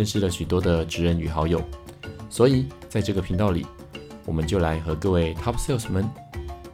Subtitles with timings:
[0.00, 1.60] 认识了许多的职人与好友，
[2.30, 3.66] 所以在这个频道里，
[4.24, 6.08] 我们就来和各位 Top Sales 们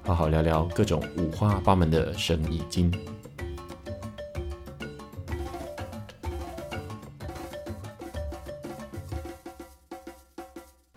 [0.04, 2.88] 好好聊聊各种五花八门的生意经。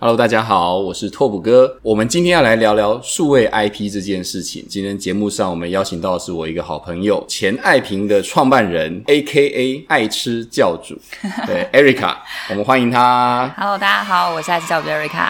[0.02, 1.78] Hello，大家好，我是拓普哥。
[1.82, 4.66] 我们今天要来聊聊数位 IP 这件事情。
[4.70, 9.84] 今天节目上，我们邀请到的是我一个好朋友，前爱平的创办人，A.K.A.
[9.90, 10.98] 爱吃教主，
[11.46, 12.16] 对，Erica，
[12.50, 13.54] 我们欢迎他。
[13.58, 15.28] Hello，大家好，我是爱吃教主 Erica。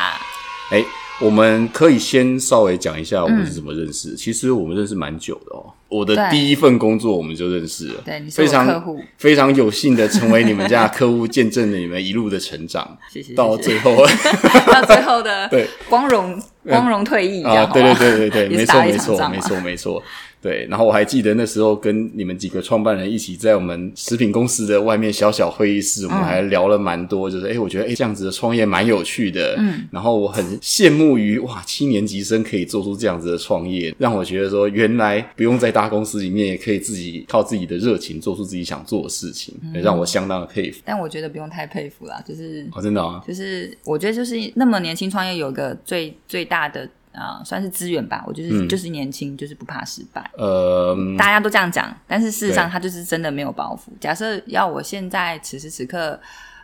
[0.70, 0.86] 哎，
[1.20, 4.16] 我们可以先稍微讲一下我们是怎么认识。
[4.16, 5.74] 其实我们认识蛮久的哦。
[5.90, 9.02] 我的第一份工作我们就认识了，对你是非常我客户。
[9.18, 13.96] 非常有幸的成为你们家的客户，见证了你们一路的成长，谢谢到最后。
[14.72, 15.68] 到最后的 对。
[15.90, 20.04] 光荣光荣退役，啊，对对对对对，没错没错没错没错，
[20.42, 20.66] 对。
[20.70, 29.88] 然后我还记得那时候跟你们几个创办人一起在我们食品公司的外面小小会议室，我们还聊了蛮多，就是哎，诶我觉得哎这样子的创业蛮有趣的，嗯。
[29.92, 40.82] 然后我很羡慕于哇，七年级生可以做出这样子的创业，让我觉得说原来不用在大公司里面也可以自己靠自己的热情做出自己想做的事情，嗯让我相当的佩服。
[40.86, 50.30] 但我觉得不用太佩服啦，就是哦，真的啊，就是我觉得就是那么年轻创业有一个最最大的啊、算是资源吧，我就是、嗯就是年轻，就是不怕失败。
[50.38, 53.90] 呃，大家都这样讲，但是事实上对他就是真的没有包袱。
[54.00, 56.20] 假设要我现在此时此刻，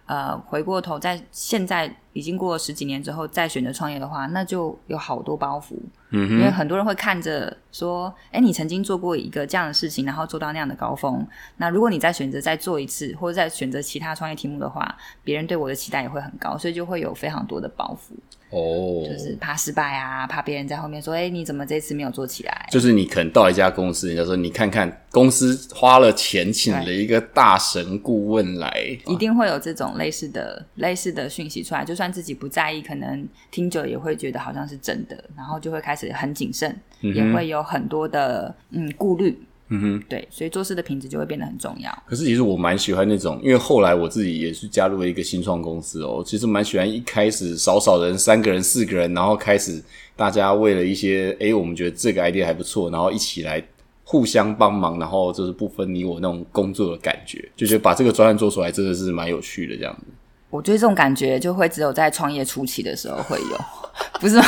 [0.05, 5.75] 呃，回过头在现在已经过了十几年之后再选择创业的话，那就有好多包袱。
[6.11, 11.25] 嗯因为很多人会看着说，哎，你曾经做过一个这样的事情，然后做到那样的高峰，
[11.57, 18.15] 那如果你再选择再做一次，或者再选择其他创业题目的话，别人对我的期待也会很高，所以就会有非常多的包袱，
[18.51, 22.67] 哦，就是怕失败啊，怕别人在后面说，哎，你怎么这次没有做起来？
[22.71, 28.71] 就是你可能到一家公司，人家说你看看公司花了钱请了一个大神顾问来，
[29.07, 39.37] 一定会有这种类似的类似的讯息出来，就算自己不在意，可能听久了也会觉得好像是真的，然后就会开始很谨慎，也会有很多的嗯顾虑，
[39.69, 40.03] 嗯哼。
[40.07, 41.91] 对，所以做事的品质就会变得很重要。
[42.05, 49.83] 可是其实我蛮喜欢那种，因为后来我自己也是加入了一个新创公司哦，其实蛮喜欢一开始少少人，三个人、四个人，然后开始
[50.15, 53.63] 大家为了一些，诶，我们觉得这个 idea 还不错，然后一起来
[54.03, 60.05] 互相帮忙，然后就是不分你我那种工作的感觉，就觉得把这个专案做出来真的是蛮有趣的这样子。
[60.51, 63.59] 我觉得这种感觉就会只有在创业初期的时候会有，
[64.21, 64.45] 不是吗？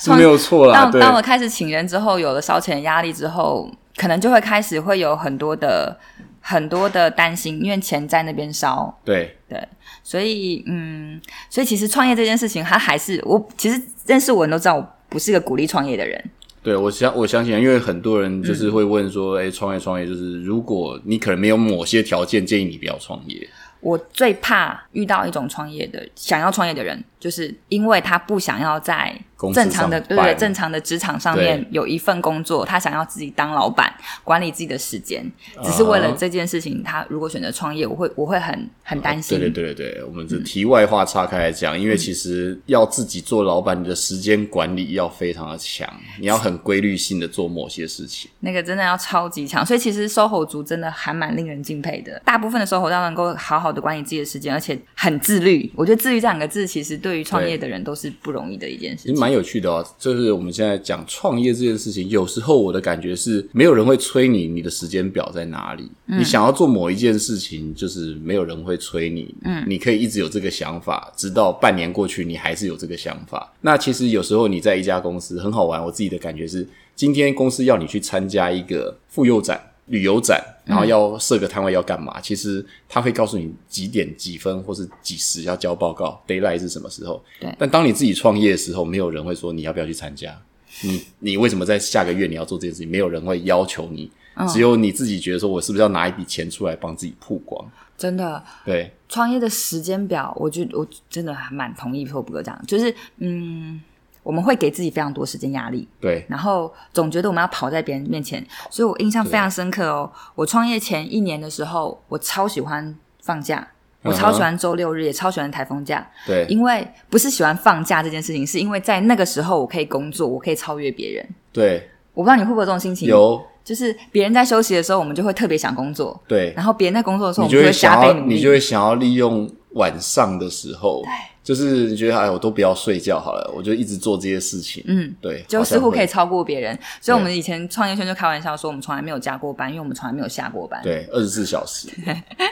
[0.00, 5.98] 是没有错啦， 当当我开始请人之后，有了烧钱压力之后，可能就会开始会有很多的
[6.40, 9.58] 很多的担心，因为钱在那边烧，对，对，
[10.02, 16.22] 所以嗯，所以其实创业这件事情，它还是我其实认识我人都知道，我不是一个鼓励创业的人。
[16.62, 23.46] 对，我相我相信啊，因为很多人就是会问说，哎、创业创业，就是如果你可能没有某些条件，建议你不要创业。
[23.80, 29.18] 我最怕遇到一种创业的想要创业的人，就是因为他不想要在
[29.54, 33.90] 正常的对对正常的职场上面有一份工作，他想要自己当老板，
[34.22, 35.24] 管理自己的时间，
[35.62, 39.38] 只是为了啊这件事情，他如果选择创业，我会我会很很担心。
[39.38, 45.88] 对对对对对，我们这题外话岔开来讲，因为其实要自己做老板，你的时间管理要非常的强，
[46.20, 48.30] 你要很规律性的做某些事情。
[48.40, 52.20] 那个真的要超级强，所以其实 SOHO 族真的还蛮令人敬佩的。
[52.22, 55.72] 大部分的 SOHO 都能够好好的管理自己的时间，而且很自律。
[55.74, 59.18] 我觉得“自律”这两个字，其实对于创业的人都是不容易的一件事情。
[59.18, 65.90] 蛮有趣的哦，就是我们现在讲创业这件事情，有时候我的感觉是，没有人会催你，你的时间表在哪里。
[66.06, 73.52] 你想要做某一件事情，就是没有人会催你，嗯，你可以一直有这个想法，直到半年过去，你还是有这个想法。
[73.60, 79.60] 那其实有时候你在一家公司很好玩，我自己的感觉是，今天公司要你去参加一个妇幼展。
[79.86, 82.20] 旅游展，然后要设个摊位要干嘛？
[82.20, 87.22] 其实他会告诉你几点几分或是几时要交报告 d a y l i g h t 是什么时候。
[87.40, 90.34] 对但当你自己创业的时候，没有人会说你要不要去参加。
[90.82, 92.90] 你你为什么在下个月你要做这件事情？
[92.90, 94.10] 没有人会要求你，
[94.52, 97.70] 只有你自己觉得说，我是不是要拿一笔钱出来帮自己曝光？
[97.96, 103.80] 真的，对，创业的时间表，我就我真的还蛮同意 Top 哥这样，就是嗯，
[104.24, 110.10] 我们会给自己非常多时间压力，对，然后总觉得我们要跑在别人面前，所以我印象非常深刻哦。
[110.34, 112.92] 我创业前一年的时候，我超喜欢
[113.22, 113.68] 放假，
[114.02, 121.28] 我超喜欢周六日，也超喜欢台风假，对因为不是喜欢放假这件事情，是因为在那个时候我可以工作，我可以超越别人。
[121.52, 128.34] 对，我不知道你会不会有这种心情，有就是别人在休息的时候，我们就会特别想工作，对，然后别人在工作的时候，我你就会加倍努力。
[128.34, 131.02] 你就会想要利用晚上的时候，
[131.44, 134.82] 就是你觉得哎，我都不要睡觉好了，我就一直做这些事情。
[134.86, 140.80] 嗯，对，就似乎可以超过别人，所以我们以前创业圈就开玩笑说，我们从来没有加过班，因为我们从来没有下过班。
[140.82, 141.88] 对二十四小时。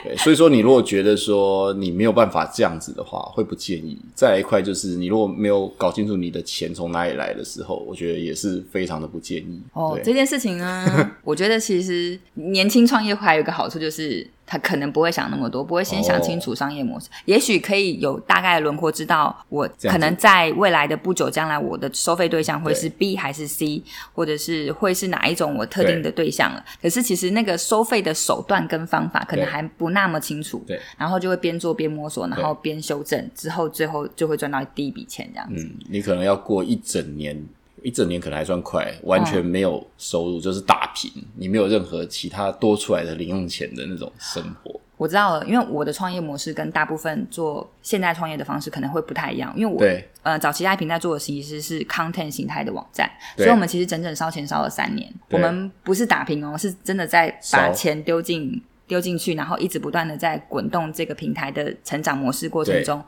[0.03, 3.97] 对，所以说你如果觉得说你没有办法这样子的话，会不建议。
[4.13, 9.59] 再来一块就是你如果没有搞清楚你的钱从哪里来的时候，我觉得也是非常的不建议。
[9.73, 14.27] 哦，对这件事情呢，我觉得其实年轻创业还有一个好处就是。
[14.53, 23.81] 他可能不会想那么多，不会先想清楚商业模式，也许可以有大概的轮廓，知道我可能在未来的不久将来，我的收费对象会是 B 还是 C，
[24.13, 26.33] 或者是会是哪一种我特定的对。
[26.33, 26.65] 象了。
[26.81, 35.63] 可是其实那个收费的手段跟方法可能还不那么清楚，对，然后就会边做边摸索，然后边修正，之后最后就会赚到第一笔钱这样子。
[35.63, 37.39] 嗯，你可能要过一整年，
[37.83, 44.79] 一整年可能还算快，嗯完全没有收入，就是打平，你没有任何其他多出来的零用钱的那种生活。
[44.95, 55.11] 我知道了，因为我的创业模式跟大部分做现代创业的方式可能会不太一样，因为我对呃早期爱平台做的其实是 content 形态的网站，所以我们其实整整烧钱烧了三年。
[55.29, 63.03] 我们不是打平哦，是真的在把钱丢进丢进去，然后一直不断的在滚动这个平台的成长模式过程中。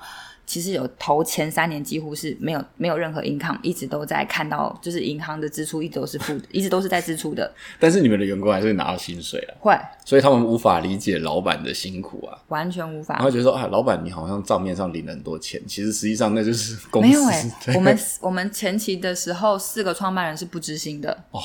[0.45, 9.77] 其实有头前三年几乎是没有没有任何 income，一直都在看到就是银行的支出一直都是负的，一直都是在支出的， 但是你们的员工还是会拿到薪水啊，会。
[10.05, 13.15] 所以他们无法理解老板的辛苦啊，完全无法。
[13.15, 17.07] 然后觉得说啊，老板你好像账面上领了很多钱，其实实际上那就是公司。
[17.07, 17.75] 没有哎、 对。
[17.75, 21.23] 我们我们前期的时候，四个创办人是不知心的。
[21.31, 21.41] 哦，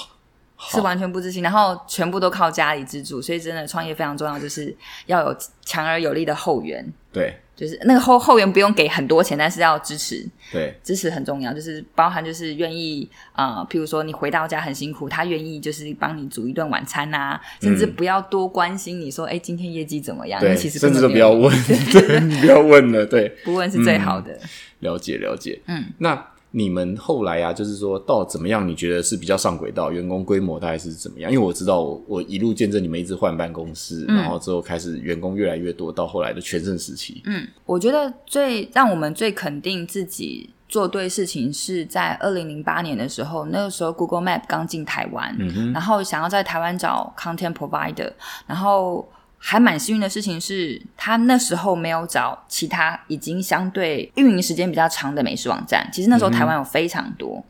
[0.58, 4.76] 是完全不知心，然后全部都靠家里资助，所以真的创业非常重要，就是
[5.06, 20.40] 要有强而有力的后援，对就是那个后后援不用给很多钱，但是要支持，对支持很重要，就是包含就是愿意呃，譬如说你回到家很辛苦，他愿意就是帮你煮一顿晚餐啊，甚至不要多关心你说，哎、今天业绩怎么样？
[20.40, 21.54] 对，其实甚至都不要问，
[21.92, 24.38] 对，你 不要问了，对， 不问是最好的。
[24.78, 25.60] 了解了解。
[25.66, 28.66] 嗯，那你们后来啊，就是说到怎么样？
[28.66, 29.92] 你觉得是比较上轨道？
[29.92, 31.30] 员工规模大概是怎么样？
[31.30, 37.22] 因为我知道我我一路见证你们一直换办公室，嗯然后之后开始员工越来越多，到后来的全盛时期。
[37.26, 48.12] 嗯，我觉得最让我们最肯定自己做对事情是在二零零八年的时候，那个时候 Google Map 刚进台湾，嗯，然后想要在台湾找 content provider，
[48.46, 49.08] 然后
[49.42, 55.88] 还蛮幸运的事情是，他那时候没有找其他已经相对运营时间比较长的美食网站。
[55.90, 57.42] 其实那时候台湾有非常多，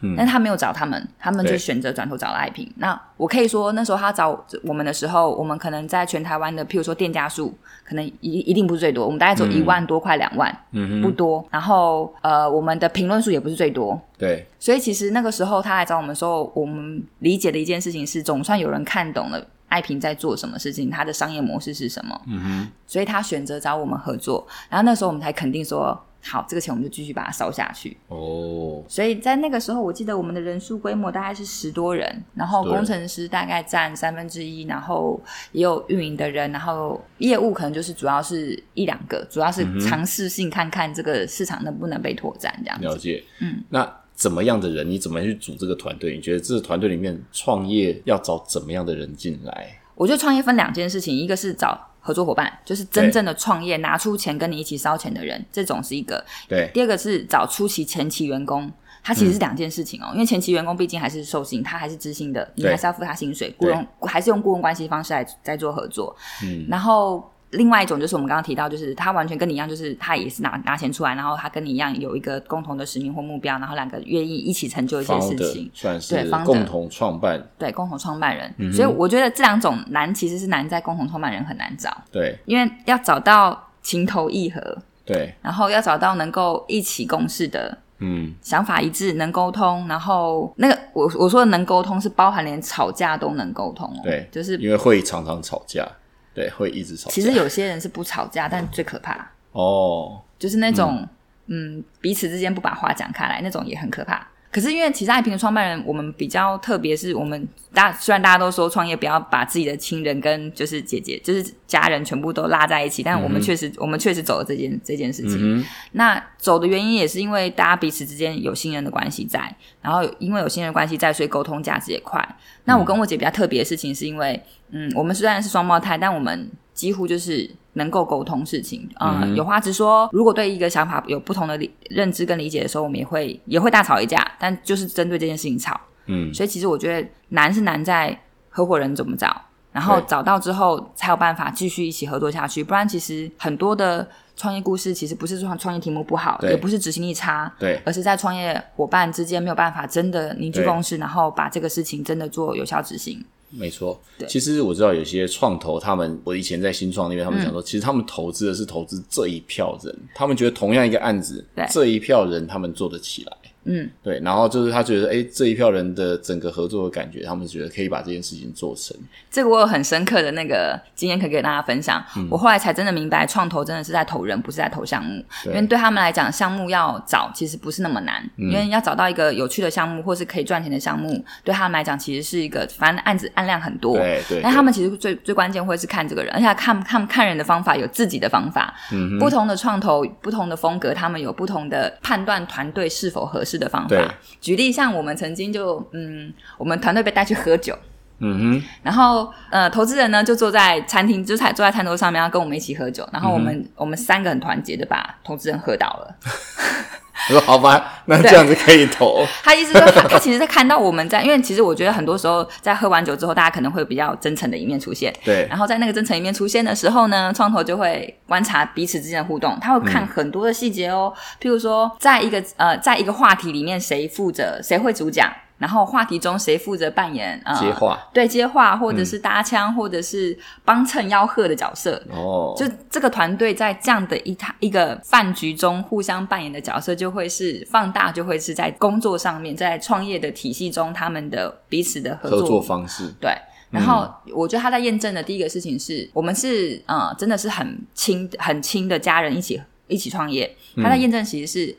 [0.00, 2.70] 嗯但他没有找他们，他们就对选择转头找了爱平。
[2.76, 11.46] 那我可以说，那时候他找我们的时候，我们可能在全台湾的，譬如说店家数，可能一一定不是最多，我们大概只有一万多，快两万，嗯，不多。
[11.50, 24.46] 然后呃，我们的评论数也不是最多，对所以其实那个时候他来找我们的时候，我们理解的一件事情是，总算有人看懂了爱平在做什么事情，他的商业模式是什么，嗯哼，所以他选择找我们合作。
[24.70, 27.96] 然后那时候我们才肯定说，好，这个钱我们就继续把它烧下去。
[28.06, 42.84] 哦，所以在那个时候，我记得我们的人数规模大概是十多人，然后工程师大概占三分之一，然后也有运营的人，然后业务可能就是主要是一两个，主要是尝试性看看这个市场能不能被拓展这样子。
[42.84, 43.24] 了解。
[43.40, 44.88] 嗯，那怎么样的人？
[44.88, 46.14] 你怎么去组这个团队？
[46.14, 49.80] 你觉得这个团队里面创业要找怎么样的人进来？
[49.94, 56.16] 我觉得创业分两件事情，一个是找合作伙伴，就是真正的创业拿出钱跟你一起烧钱的人，这种是一个；
[56.48, 58.72] 对第二个是找初期前期员工。
[59.06, 66.16] 它其实是两件事情哦，因为前期员工毕竟还是受薪，他还是知心的，你还是要付他薪水，雇佣还是用雇佣关系方式来在做合作。
[66.42, 67.22] 嗯，然后
[67.54, 75.70] 另外一种就是我们刚刚提到，就是他完全跟你一样，就是他也是拿拿钱出来，然后他跟你一样有一个共同的使命或目标，然后两个愿意一起成就一些事情。
[75.72, 78.52] 算是共同创办，对，共同创办人。
[78.58, 81.90] 嗯所以我觉得这两种难其实是难在共同创办人很难找。
[82.12, 87.78] 对因为要找到情投意合，对，然后要找到能够一起共事的。
[88.00, 94.00] 嗯，想法一致，能沟通，然后那个我我说的能沟通是包含连吵架都能沟通哦。
[94.02, 95.86] 对就是因为会常常吵架，
[96.34, 97.14] 对，会一直吵架。
[97.14, 101.08] 其实有些人是不吵架，但最可怕哦，就是那种
[101.46, 104.26] 嗯彼此之间不把话讲开来，那种也很可怕。
[104.50, 115.58] 可是因为其实爱平的创办人，我们比较特别，是我们大虽然大家都说创业不要把自己的亲人跟就是姐姐就是家人全部都拉在一起，但我们确实、我们确实走了这件这件事情。
[115.58, 122.24] 嗯，那走的原因也是因为大家彼此之间有信任的关系在，然后因为有信任的关系在，所以沟通价值也快。
[122.66, 124.40] 那我跟我姐比较特别的事情是因为，
[124.74, 130.08] 嗯，我们虽然是双胞胎，但我们几乎就是能够沟通事情，呃，嗯有话直说。
[130.12, 135.80] 如果对一个想法有不同的理认知跟理解的时候，我们也会也会大吵一架，但就是针对这件事情吵。
[136.06, 139.40] 嗯，所以其实我觉得难是难在合伙人怎么找，
[139.72, 142.62] 然后找到之后才有办法继续一起合作下去。
[142.62, 153.24] 不然其实很多的创业故事其实不是创创业题目不好，也不是执行力差，对，而是在创业伙伴之间没有办法真的凝聚共识，然后把这个事情真的做有效执行。
[153.56, 154.00] 没错。
[154.28, 163.36] 其实我知道有些创投，他们我以前在新创那边，他们讲说，嗯其实他们投资的是投资这一票人，他们觉得同样一个案子对，这一票人他们做得起来。
[163.64, 168.96] 嗯，对，然后就是他觉得，哎，这一票人的整个合作的感觉，他们觉得可以把这件事情做成。
[169.30, 172.04] 这个我有很深刻的那个经验可以给大家分享。
[172.16, 175.24] 嗯我后来才真的明白，创投真的是在投人，不是在投项目。
[175.46, 183.96] 因为对他们来讲，项目要找其实不是那么难，嗯因为要找到一个有趣的项目或是可以赚钱的项目，对他们来讲其实是一个反正案子案量很多。
[183.96, 193.96] 对对，但他们其实最最关键会是看这个人，而且看看看人的方法有自己的方法，嗯不同的创投、不同的风格，他们有不同的判断团队是否合适的方法。
[194.40, 197.78] 举例，像我们曾经就嗯，我们团队被带去喝酒，
[198.18, 206.16] 嗯哼，然后呃，投资人呢就坐在餐厅，就才坐在餐桌上面要跟我们一起喝酒，然后我们、我们三个很团结的把投资人喝倒了。
[207.28, 209.24] 我说好吧，那这样子可以投。
[209.42, 215.14] 他意思说他他其实在看到我们在，因为其实我觉得很多时候在喝完酒之后，大家可能会有比较真诚的一面出现。
[215.24, 219.84] 对，然后在那个真诚一面出现的时候呢，创投就会观察彼此之间的互动，他会嗯。
[219.84, 225.32] 看很多的细节哦，譬如说，在一个呃，在一个话题里面，谁负责，谁会主讲，
[225.64, 231.94] 然后话题中谁负责扮演呃接话对接话，或者是搭腔，或者是帮衬吆喝的角色。
[232.10, 243.10] 哦，就这个团队在这样的一他一个饭局中互相扮演的角色，就会是放大，就会是在工作上面，在创业的体系中，他们的彼此的合合作作方式。
[243.18, 243.30] 对，
[243.70, 250.54] 然后我觉得他在验证的第一个事情是我们是呃真的是很亲很亲的家人一起一起创业。
[250.76, 251.74] 他在验证其实是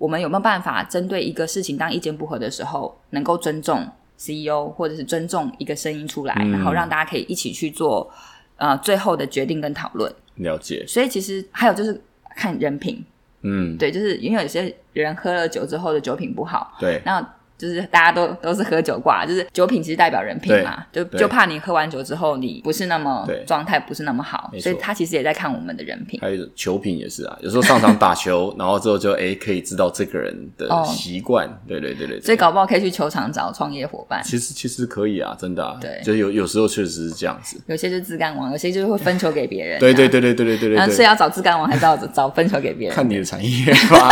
[0.00, 6.50] 我们有没有办法针对一个事情当意见不合的时候，能够尊重 CEO 或者是尊重一个声音出来，嗯。
[6.52, 8.10] 然后让大家可以一起去做
[8.56, 10.10] 呃最后的决定跟讨论。
[10.36, 12.02] 了解，所以其实还有就是
[12.34, 13.04] 看人品，
[13.42, 17.20] 嗯，对，就是因为有些人喝了酒之后的酒品不好，对，那
[17.60, 23.44] 就是大家都都是喝酒挂，就是酒品其实代表人品嘛，就就怕你喝完酒之后你不是那么对。
[23.46, 26.20] 状态不是那么好所以他其实也在看我们的人品。
[26.20, 30.84] 还有球品也是啊，有时候上场打球， 然后之后就哎可以知道这个人的哦。
[30.86, 36.00] 习惯，对对对对，所以搞不好可以去球场找创业伙伴，其实其实可以啊，真的啊，对。
[36.04, 39.78] 就有有时候确实是这样子，有些就是自干王，有些就是会分球给别人。
[39.80, 42.94] 对对对对对对对对对，然后是要找自干王还是要找分球给别人？
[42.94, 44.08] 看你的产业吧，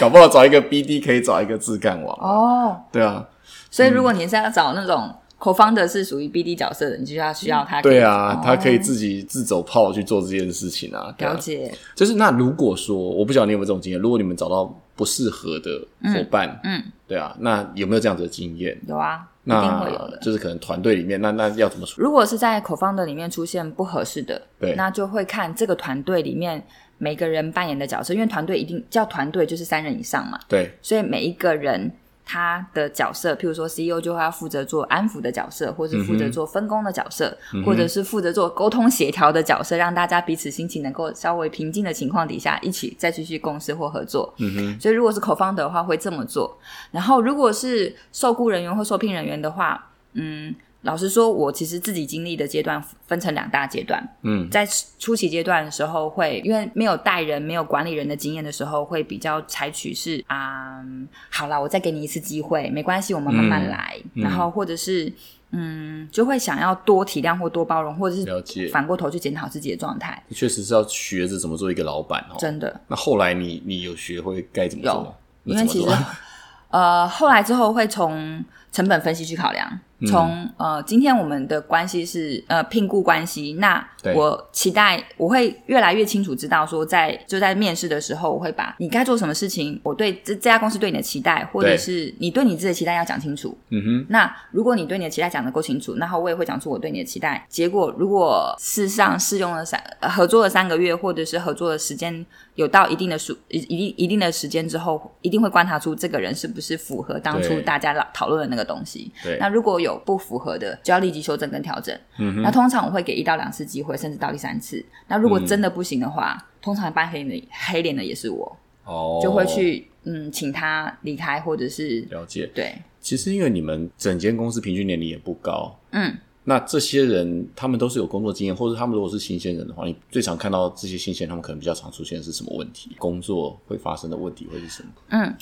[0.00, 3.26] 搞不好找一个 BD 可以找一个自干王，哦，对啊，
[3.70, 7.82] 所以如果你是要找那种 co-founder 是属于 BD 角色的，你就要需要他。
[7.82, 15.80] 对啊，他可以哦自己自走炮去做这件事情啊，了解，就是那如果说，我不晓得你有没有这种经验，如果你们找到不适合的
[16.12, 18.76] 伙伴，嗯，对啊，那有没有这样子的经验？
[18.86, 20.18] 有啊，一定那会有的。
[20.20, 22.04] 就是可能团队里面，那那要怎么处理？
[22.04, 26.64] 如果是在口方的里面出现不合适的，对那就会看这个团队里面
[26.98, 31.90] 每个人扮演的角色，因为团队一定叫团队就是三人以上嘛，对，所以每一个人
[32.26, 44.34] 他的角色，譬如说 CEO 就会要负责做安抚的角色，或是负责做分工的角色，或者是负责做沟通协调的角色，让大家彼此心情能够稍微平静的情况底下，一起再继续共事或合作。
[44.38, 46.58] 嗯哼，所以如果是口方的话，会这么做。
[46.90, 50.54] 然后如果是受雇人员或受聘人员的话，嗯，
[50.88, 54.02] 老实说，我其实自己经历的阶段分成两大阶段。
[54.22, 54.66] 嗯，在
[54.98, 60.82] 初期阶段的时候会，因为没有带人、没有管理人的经验的时候，会比较采取是啊、
[61.28, 64.00] 好啦，我再给你一次机会，没关系，我们慢慢来。
[64.14, 65.12] 嗯然后或者是
[65.50, 70.22] 嗯，就会想要多体谅或多包容，或者是了解，反过头去检讨自己的状态。
[70.30, 72.36] 确实是要学着怎么做一个老板哦。
[72.38, 75.12] 真的，那后来你你有学会该怎么做吗？
[75.44, 75.88] 因为其实
[76.70, 79.68] 呃，后来之后会从成本分析去考量，
[80.00, 80.06] 嗯。
[80.06, 83.84] 从、呃，今天我们的关系是呃聘雇关系，那
[84.14, 93.56] 我期待我会越来越清楚知道说在，就在面试的时候，我会把你该做什么事情，我对这这家公司对你的期待，或者是你对你自己的期待要讲清楚。
[93.70, 97.44] 嗯哼，那如果你对你的期待讲的够清楚，然后我也会讲出我对你的期待。
[97.48, 109.10] 结果如果事实上试用了三、呃合作了三个月，或者是合作的时间有到一定的数一一定一定的时间之后，一定会观察出这个人是不是符合当初大家讨讨论的那个东西。
[109.22, 111.98] 对，那如果有不符合的，就要立即修正跟调整。
[112.18, 114.84] 嗯，那通常我会给一到两次机会，甚至到第三次。
[115.06, 122.50] 那如果嗯真的不行的话，通常扮黑脸的黑脸的也是我，哦，就会去嗯请他离开，或者是了解。
[122.52, 126.14] 对其实因为你们整间公司平均年龄也不高，嗯
[126.48, 132.96] 那这些人他们都是有工作经验，或者他们如果是新鲜人的话，你最常看到这些新鲜人，他们可能比较常出现的是什么问题？
[132.98, 134.88] 工作会发生的问题会是什么？
[135.10, 135.36] 嗯，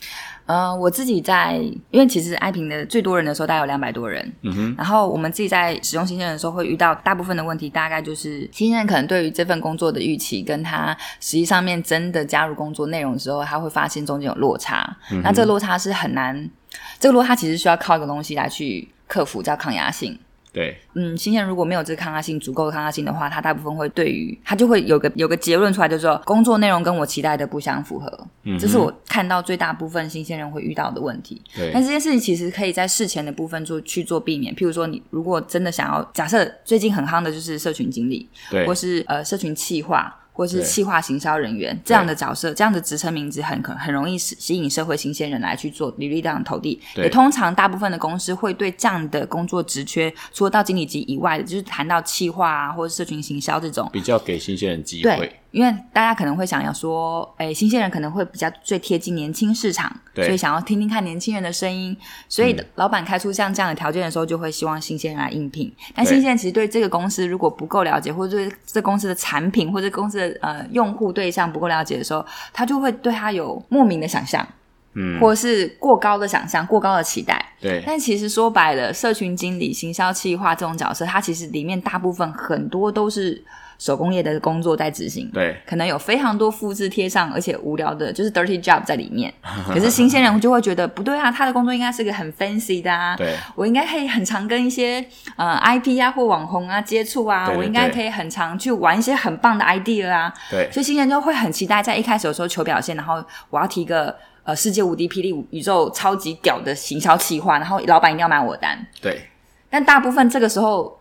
[0.46, 1.58] 呃，我自己在，
[1.92, 14.96] 因为其实爱平的最多人的时候大概有两百多人，嗯哼，然后我们自己在使用新鲜人的时候会遇到大部分的问题，大概就是新鲜人可能对于这份工作的预期，跟他实际上面真的加入工作内容的时候，他会发现中间有落差。
[15.22, 16.50] 那这个落差是很难，
[16.98, 20.18] 这个落差其实需要靠一个东西来去克服，叫抗压性。
[20.56, 28.06] 对，嗯，新鲜人如果没有这个抗压性足够的抗压性的话，他大部分会对于他就会有个有个结论出来，就是说工作内容跟我期待的不相符合。
[28.44, 31.42] 嗯哼这是我看到最大部分新鲜人会遇到的问题。
[31.54, 34.54] 对但这件事情其实可以在事前的部分做去做避免。
[34.54, 40.10] 譬如说，你如果真的想要，假设最近很夯的就是社群经理，对或，是呃社群企划。
[40.36, 46.78] 或是对企划行销人员这样的角色，这样的职称名字很可很容易吸吸引社会新鲜人来去做履历这样的投递。
[46.94, 61.96] 也通常大部分的公司会对这样的工作职缺，除了到经理级以外的，就是谈到企划啊或者社群行销这种，比较给新鲜人机对会。，因为大家可能会想要说，哎，新鲜人可能会比较最贴近年轻市场，所以想要听听看年轻人的声音，
[62.28, 62.66] 所以嗯。
[62.74, 65.72] 老板开出像这样的条件的时候，就会希望新鲜人来应聘。
[65.94, 74.46] 但新鲜人其实对这个公司如果不够了解，或者对这公司的产品或者公司的呃用户对象不够了解的时候，他就会对他有莫名的想象，
[74.92, 77.42] 嗯，或是过高的想象、过高的期待。
[77.58, 83.42] 对，但其实说白了，社群经理、行销企划这种角色，它其实里面大部分很多都是
[83.78, 85.30] 手工业的工作在执行。
[85.32, 89.32] 对，可能有非常多复制贴上，而且无聊的，就是 dirty job 在里面。
[89.68, 93.16] 可是新鲜人就会觉得不对啊，他的工作应该是个很 fancy 的啊。
[93.16, 95.04] 对，我应该可以很常跟一些
[95.36, 100.32] 呃 IP 啊或网红啊接触啊，对对我应该可以很常去玩一些很棒的 idea 啊。
[100.50, 104.14] 对，所以新人就会很期待，在一开始的时候求表现，然后我要提一个
[104.44, 108.78] 呃世界无敌霹雳宇宙超级屌的行销企划，然后老板一定要买我单。
[109.00, 109.28] 对，
[109.68, 110.98] 但大部分这个时候，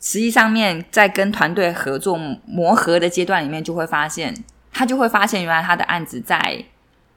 [0.00, 4.34] 实际上面在跟团队合作磨合的阶段里面，就会发现
[4.72, 6.64] 他就会发现，原来他的案子在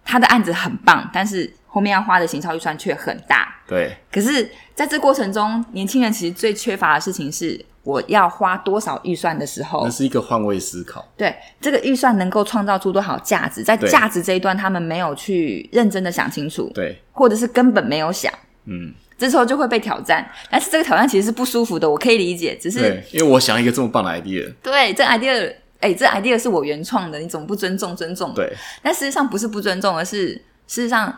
[0.04, 3.55] 他的案子很棒，但是后面要花的行销预算却很大。
[3.68, 11.08] 对，可是在这过程中，年轻人其实最缺乏的事情是，我要花多少预算的时候那，是一个换位思考。
[11.16, 18.34] 对这个预算能够创造出多少价值，在价值这一段，他们没有去认真的想清楚，对，或者是根本没有想。
[18.66, 22.57] 嗯，这时候就会被挑战，但是这个挑战其实是不舒服的，我可以理解。
[22.60, 27.96] 只是对，因为我想一个这么棒的 idea，对这 idea，哎、这 idea 是我原创的，你怎么不尊重？
[27.96, 28.34] 尊重？
[28.34, 30.29] 对，但事实上不是不尊重，而是
[30.66, 31.16] 事实上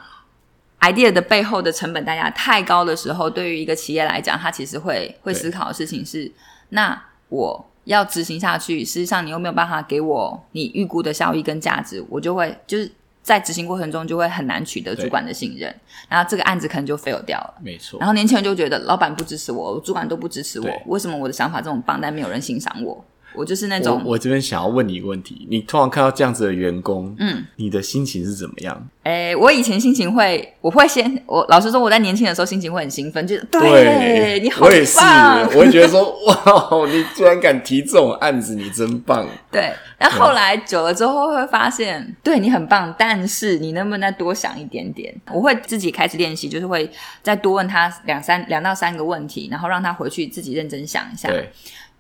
[0.82, 6.30] idea 的背后的成本代价太高的时候，对于一个企业来讲，它其实会会思考的事情是：
[6.70, 12.92] 那我要执行下去，事实际上你又没有办法给我你预估的效益跟价值，我就会就是。
[13.24, 15.74] 在执行过程中就会很难取得主管的信任，
[16.10, 17.54] 然后这个案子可能就 fail 掉了。
[17.62, 18.06] 没错然。
[18.06, 23.04] 后年轻人就觉得老板不支持我，主管都不支持我，为什么我的想法这么棒，但没有人欣赏我？
[23.36, 28.90] 我就是那种我我这边想要问你一个问题：你通常看到这样子的员工，嗯，你的心情是怎么样？
[29.04, 39.28] 诶，我以前心情会，我会先，我老实说，我在年轻的时候心情会很兴奋，就是对你好我也是，棒，我会觉得说，哇，你居然敢提这种案子，你真棒。
[39.52, 39.74] 对。
[40.00, 45.14] 然后后来久了之后会发现，对你很棒，但是你能不能再多想一点点？
[45.32, 46.90] 我会自己开始练习，就是会
[47.22, 51.30] 再多问他两三两到三个问题，然后让他回去自己认真想一下。
[51.30, 51.50] 对，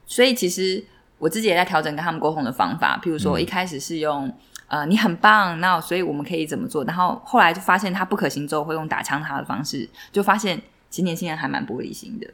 [0.06, 0.84] 所以其实
[1.24, 4.30] 我自己也在调整跟他们沟通的方法，譬如说我一开始是用。
[4.70, 6.84] 呃，你很棒，那所以我们可以怎么做？
[6.86, 10.60] 然后后来就发现他不可行之后，会用打枪他的方式，就发现
[10.90, 12.28] 其实年轻人还蛮玻璃心的。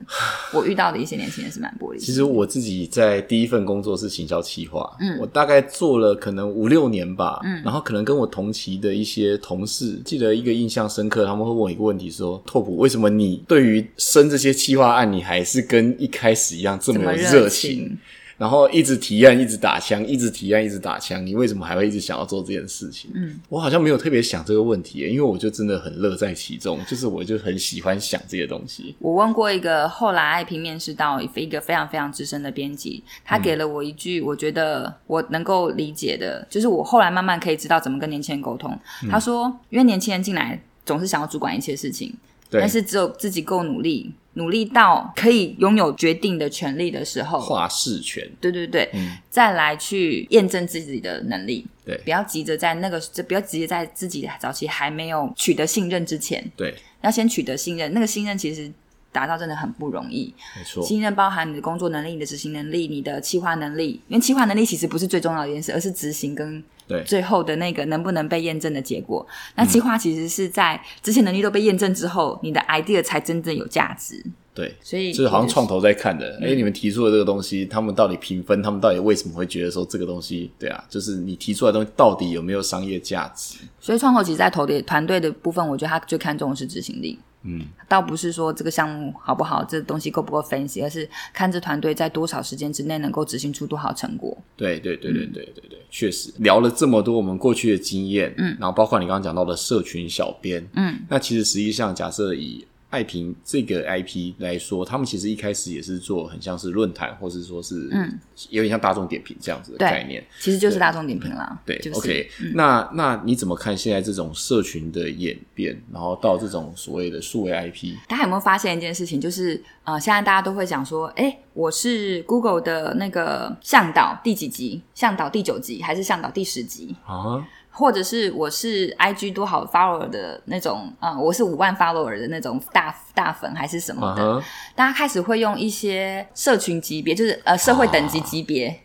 [0.53, 2.05] 我遇到的一些年轻人是蛮玻璃心的。
[2.05, 17.97] 其实我自己在第一份工作是行销企划，嗯我大概做了可能五六年吧，嗯然后可能跟我同期的一些同事，记得一个印象深刻，他们会问我一个问题说：“拓普，为什么你对于生这些企划案，你还是跟一开始一样这么热情情？”，
[18.39, 23.11] 然后一直提案，一直打枪，一直提案，一直打枪，你为什么还会一直想要做这件事情？
[23.13, 28.95] 嗯，我好像没有特别想这个问题，因为我就真的很乐在其中，就是我就很喜欢想这些东西。
[28.99, 38.71] 我问过一个后来爱平面试到一个非常非常资深的编辑，他给了我一句我觉得我能够理解的，就是我后来慢慢可以知道怎么跟年轻人沟通。
[39.03, 42.15] 嗯他说，因为年轻人进来总是想要主管一切事情，
[42.49, 51.67] 对但是只有自己够努力，努力到可以拥有决定的权利的时候，话事权，对对对，嗯再来去验证自己的能力。
[51.85, 57.91] 对不要急着在那个，就不要急着在自己早期还没有取得信任之前，对，要先取得信任。
[57.93, 58.71] 那个信任其实
[59.11, 60.31] 达到真的很不容易。
[60.55, 63.99] 没错，信任包含你的工作能力、你的执行能力、你的企划能力。
[64.07, 69.25] 因为企划能力其实不是最重要的一件事，而是执行跟对最后的那个能不能被验证的结果。
[69.55, 74.21] 那计划其实是在执行能力都被验证之后，你的 idea 才真正有价值。
[74.51, 83.59] 对，所以就是好像也创投在看的，嗯哎、你们提出的这个东西，他们到底评分，他们到底为什么会觉得说这个东西，对啊，就是你提出来的东西到底有没有商业价值？
[83.79, 87.17] 所以创投其实，在投的团队的部分，我觉得他最看重的是执行力。
[87.43, 94.37] 嗯，倒不是说这个项目好不好，这东西够不够 fancy，而是看这团队在多少时间之内能够执行出多少成果。
[94.57, 110.25] 对对对对对对对，确实聊了这么多我们过去的经验，嗯，然后包括你刚刚讲到的社群小编，嗯，那其实实际上假设以爱平这个 IP 来说，他们其实一开始也是做很像是论坛，或是说是嗯，有点像大众点评这样子的概念。
[110.39, 111.59] 其实就是大众点评啦。
[111.65, 117.95] 对、就是、o k 那那你怎么看现在这种社群的演变，然后到这种所谓的数位 IP？
[118.07, 119.21] 大家有没有发现一件事情？
[119.21, 124.81] 就是呃，现在大家都会讲说，哎，我是 Google 的那个向导第几集？
[124.95, 126.95] 向导第九集还是向导第十集？
[127.05, 134.43] 啊，或者是我是 IG 多好 follower 的那种，呃，我是五万 follower 的那种大大粉还是什么的？
[134.75, 138.79] 大家开始会用一些社群级别，就是呃社会等级级别。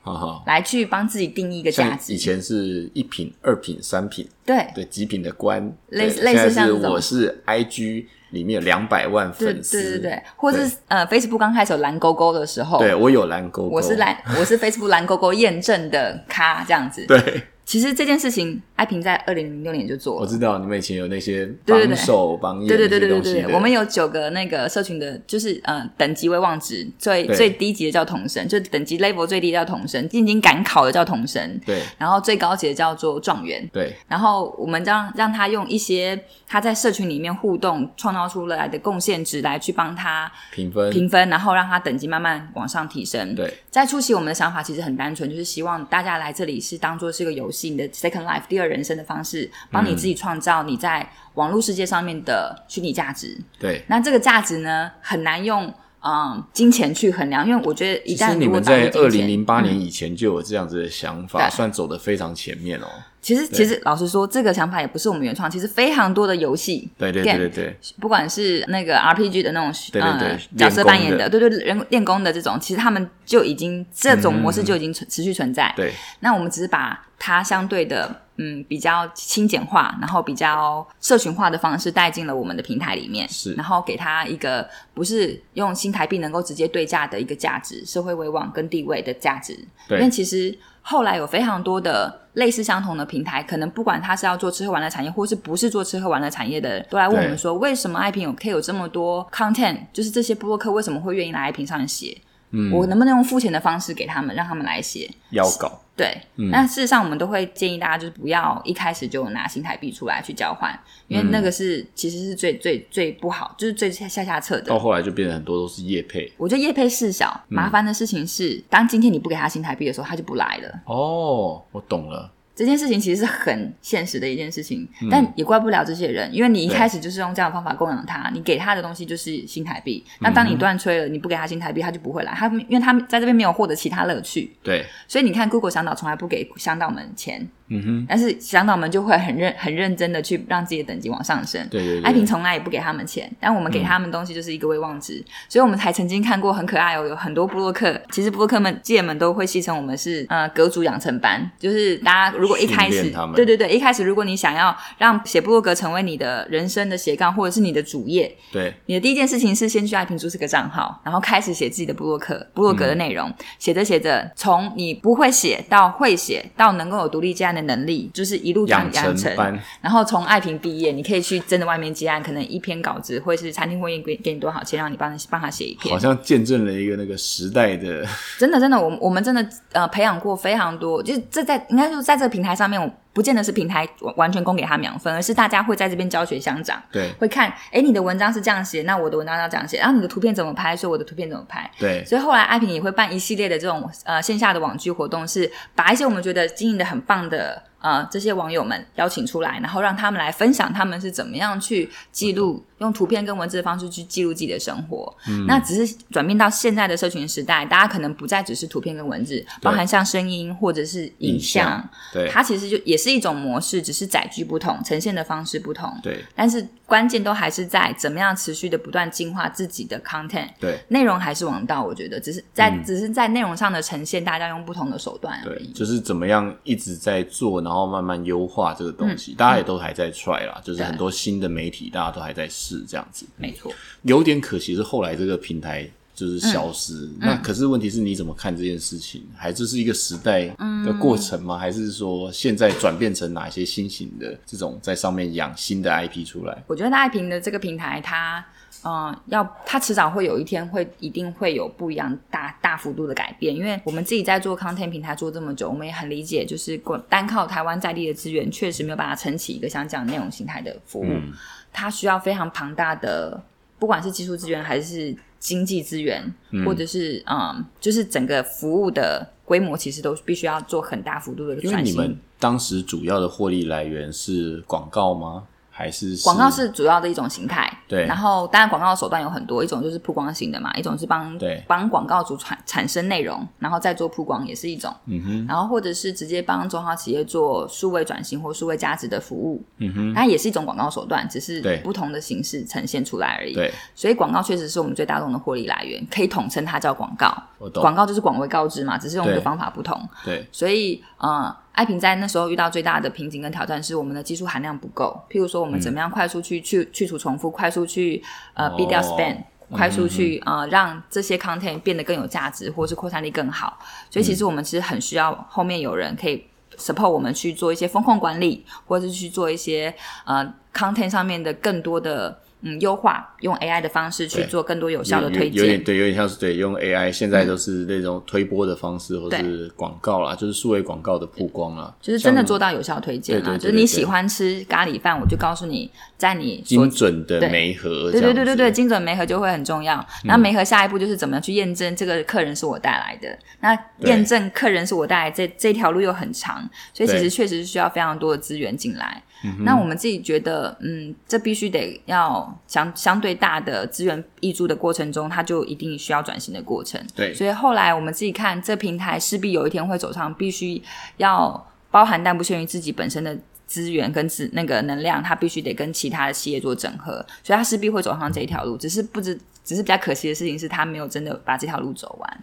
[0.46, 2.12] 来去帮自己定义一个价值。
[2.12, 17.04] 以前是一品、二品、三品，对对极品的官，类似类似像我是 IG 里面有两百万粉丝，对对对，或是呃 Facebook 刚开始有蓝勾勾的时候，对我有蓝勾勾，我是蓝我是 Facebook 蓝勾勾验证的咖这样子。
[17.06, 20.20] 对，其实这件事情，爱萍在二零零六年就做了。
[20.20, 31.82] 我知道你们以前有那些榜首榜眼对对对对我们有九个那个社群的，就是呃等级为望值，最最低级的叫童生，就等级 level 最低的叫童生，进京赶考的叫童生，对。
[31.96, 33.66] 然后最高级的叫做状元。
[33.72, 33.94] 对。
[34.06, 40.90] 然后我们让让他用一些他在社群里面互动创造出来的贡献值来去帮他评分。
[40.90, 43.34] 评分，然后让他等级慢慢往上提升。
[43.34, 43.52] 对。
[43.70, 53.40] 在初期我们的想法其实很单纯，就是希望大家来这里是当做是个游戏，你的 second life 第二人生的方式，帮你自己创造你在网络世界上面的虚拟价值。
[53.58, 53.84] 对。
[53.86, 62.86] 那这个价值呢，很难用嗯金钱去衡量，因为我觉得一旦你们在二零零八年以前就有这样子的想法，打算走得非常前面哦。
[63.24, 75.72] 其实其实老实说，这个想法也不是我们原创，其实非常多的游戏，对对对对对，不管是那个 RPG 的那种对对对呃角色扮演练的，对对人练功的这种，其实他们就已经这种模式就已经存持续存在。
[75.74, 75.90] 对。
[76.20, 83.54] 那我们只是把它相对的嗯比较轻简化，然后比较社群化的方式带进了我们的平台里面，是。
[83.54, 89.58] 然后给它一个不是用新台币能够直接对价的一个价值，社会威望跟地位的价值。
[89.88, 89.98] 对。
[89.98, 90.54] 因为其实
[90.86, 102.18] 后来有非常多的类似相同的平台，可能不管他是要做吃喝玩乐产业，或是不是做吃喝玩乐产业的，都来问我们说，为什么爱品有可以有这么多 content，就是这些播客为什么会愿意来爱品上写？
[102.54, 102.72] 嗯。
[102.72, 105.10] 我能不能用付钱的方式给他们，让他们来写？
[105.30, 106.50] 要稿对，嗯。
[106.50, 110.72] 那事实上我们都会建议大家，就是不要一开始就拿新台币出来去交换，
[111.08, 114.68] 因为那个是、其实是最最最不好，就是最下下策的。
[114.68, 114.78] 到。
[114.78, 116.32] 后来就变得很多都是业配。
[116.36, 117.54] 我觉得业配事小，嗯。
[117.54, 120.80] 麻烦的事情是，当今天你不给他新台币的时候，他就不来了。
[120.86, 130.04] 哦，我懂了，这件事情其实是很现实的一件事情，嗯但也怪不了这些人，因为你一开始就是用这样的方法供养他，你给他的东西就是新台币。
[130.20, 132.32] 那当嗯你断吹了，你不给他新台币，他就不会来。
[132.32, 141.66] 他因为他在这边没有获得其他乐趣，对，所以你看，Google 香岛从来不给香岛们钱，嗯哼，但是向导们就会很认很认真的去让自己的等级往上升。
[141.70, 158.74] 对对对，爱萍从来也不给他们钱，但我们给他们东西就是一个威望值，所以我们才曾经看过很可爱哦，有很多布洛克，其实布洛克们界们都会戏称我们是呃阁主养成班，就是大家如果一开始对对对，一开始如果你想要让写布洛格成为你的人生的斜杠或者是你的主业，对。
[158.86, 175.98] 你的第一件事情是先去爱萍注册个账号，然后开始写自己的布洛克布洛格的内容，写着写着，从你不会写到会写，到能够有独立接案的能力，就是一路这样养养成班，然后从爱萍毕业，你可以去真的外面接案，可能一篇稿子或是餐厅会议给给你多少钱，让你帮帮他写一篇好。
[175.98, 178.04] 像见证了一个那个时代的，
[178.38, 186.82] 真的真的，我我们真的呃培养过非常多，就是这在应该说在这个平台上面，我不见得是平台完完全供给他们养分，而是大家会在这边教学相长。
[186.92, 191.70] 对会看，哎，你的文章是这样写，那我的文章要这样写，然后你的图片怎么拍，所以我的图片怎么拍。
[191.78, 205.14] 对所以后来爱萍也会办一系列的这种呃线下的网剧活动，是把一些我们觉得经营的很棒的呃这些网友们邀请出来，然后让他们来分享他们是怎么样去记录，用图片跟文字的方式去记录自己的生活。
[205.46, 212.26] 那只是转变到现在的社群时代，大家可能不再只是图片跟文字，包含像声音或者是影影像对。
[212.30, 215.94] 它其实就也是一种模式，只是载具不同，呈现的方式不同。
[216.02, 216.24] 对。
[216.34, 225.72] 但是关键都还是在怎么样持续的不断进化自己的 content，对内容还是王道，我觉得只是在、嗯只是在内容上的呈现，大家用不同的手段而对，已。
[225.72, 233.24] 就是怎么样一直在做，然后慢慢优化这个东嗯西，大家也都还在 try 啦，就是很多新的媒体大家都还在试这样子。
[233.36, 236.94] 没错，有点可惜是后来这个平台就是消失。
[236.94, 239.26] 嗯那可是问题是你怎么看这件事情？
[239.36, 240.46] 还这是一个时代
[240.84, 241.58] 的过程吗？
[241.58, 246.62] 还是说现在转变成哪些新型的这种在上面养新的 IP 出来？
[246.66, 248.44] 我觉得爱平的这个平台，它
[248.82, 261.32] 嗯、呃要它迟早会有一天会一定会有不一样大大幅度的改变，因为我们自己在做 content 平台做这么久，我们也很理解，就是光单靠台湾在地的资源，确实没有办法撑起一个像这样内容形态的服务，嗯
[261.72, 263.42] 它需要非常庞大的，
[263.84, 266.24] 不管是技术资源还是经济资源，
[266.64, 271.82] 或者是嗯，就是整个服务的规模，其实都必须要做很大幅度的因为。
[271.82, 275.44] 你们当时主要的获利来源是广告吗？
[275.76, 278.06] 还是广告是主要的一种形态，对。
[278.06, 281.60] 然后当然广告的手段有很多，一种就是曝光型的嘛，一种是帮对。
[281.66, 285.46] 帮广告主产产生内容，然后再做曝光也是一种，嗯哼。
[285.48, 290.14] 然后或者是直接帮中小企业做数位转型或数位价值的服务，嗯哼。
[290.14, 293.52] 它也是一种广告手段，只是不同的形式呈现出来而已。
[293.52, 297.34] 对，所以广告确实是我们最大众的获利来源，可以统称它叫广告。
[297.72, 299.40] 广告就是广为告知嘛，只是用的对。
[299.40, 300.00] 方法不同。
[300.24, 300.46] 对。
[300.52, 305.20] 所以，呃，爱萍在那时候遇到最大的瓶颈跟挑战是我们的技术含量不够。
[305.28, 308.22] 譬如说，我们怎么样快速去去去除重复，快速去
[308.54, 309.36] 呃哦 b 掉 spam。
[309.70, 313.76] 快速去呃让这些 content 变得更有价值，或是扩散力更好。
[314.08, 316.44] 所以其实我们其实很需要后面有人可以
[316.76, 319.92] support 我们去做一些风控管理，或者是去做一些
[320.26, 325.60] 呃 content 上面的更多的嗯优化，用 AI 的方式去做更多有效的推荐。
[325.60, 329.40] 有点对，有点像是对用 AI，现在都是那种推播的方式，或对。
[329.44, 337.48] 是广告啦，就是数位广告的曝光啦，就是真的做到有效推荐啦，就是你喜欢吃咖喱饭，我就告诉你，在你精准的对。
[337.50, 340.04] 媒合，对对对对对，，精准媒合就会很重要。
[340.24, 343.38] 那媒合下一步就是怎么样去验证这个客人是我带来的。
[343.60, 349.22] 那验证客人是我带来这这条路又很长，所以其实确实是需要非常多的资源进来。
[349.60, 357.00] 那我们自己觉得，嗯，这必须得要相相对大的资源挹注的过程中，它就一定需要转型的过程。
[357.14, 360.82] 对所以后来我们自己看，这平台势必有一天会走上必须
[361.18, 368.76] 要包含但不限于自己本身的资源跟资那个能量，它必须得跟其他的企业做整合，所以它势必会走上这一条路。
[368.76, 372.40] 只是不知，只是比较可惜的事情是，它没有真的把这条路走完。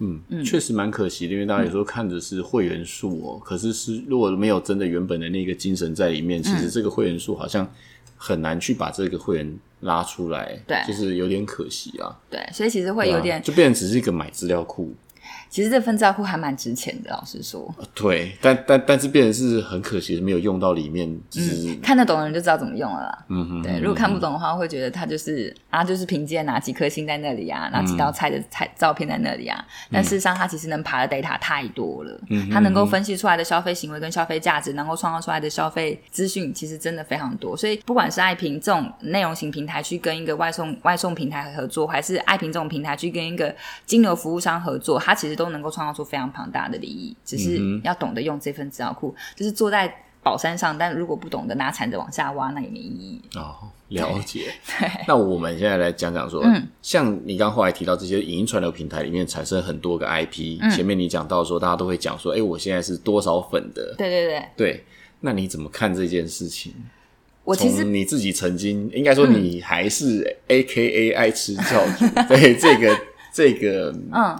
[0.00, 7.70] 嗯，确实蛮可惜的，因为大家有时候看的是会员数哦，可是是如果没有真的原本的那个精神在里面，其嗯实这个会员数好像
[8.16, 10.78] 很难去把这个会员拉出来，对。
[10.86, 14.92] 就是有点可惜啊，对，所以其实会有点，啊就变成只是一个买资料库，
[15.50, 23.24] 其实这份账户还蛮值钱的，老实说，对，但但但是变成是很可惜，没有用到里面，就是看得懂的人就知道怎么用了啦。
[23.28, 29.64] 嗯哼，对，如果看不懂的话，会觉得他就是啊，就是凭借哪几颗星在那里啊，哪几道菜的菜照片在那里啊。
[29.90, 32.48] 但事实上，他其实能爬的 data 太多了，嗯。
[32.48, 37.56] 他能够分析出来的消费行为跟消费价值，能够创造出来的消费资讯，其实真的非常多。
[37.56, 47.16] 所以，不管是爱平这种内容型平台去跟一个外送外送平台合作，还是爱平这种平台去跟一个金流服务商合作，它其实都能够创造出非常庞大的利益。
[47.24, 53.20] 只是要懂得用这份资料库，就是坐在宝山上，但如果不懂得拿铲子往下挖，那也没意义。
[53.36, 53.56] 哦，
[53.88, 54.52] 了解。
[54.66, 54.90] 对。
[55.08, 64.84] 那我们现在来讲讲说，嗯像你刚后来提到这些影音传流平台里面产生很多个 IP，、前嗯面你讲到说大家都会讲说，哎、我现在是多少粉的，对对对，对，
[65.20, 66.74] 那你怎么看这件事情？
[67.42, 73.00] 我其实你自己曾经，应该说你还是 A K A 爱吃教主， 对这个
[73.32, 74.38] 这个嗯，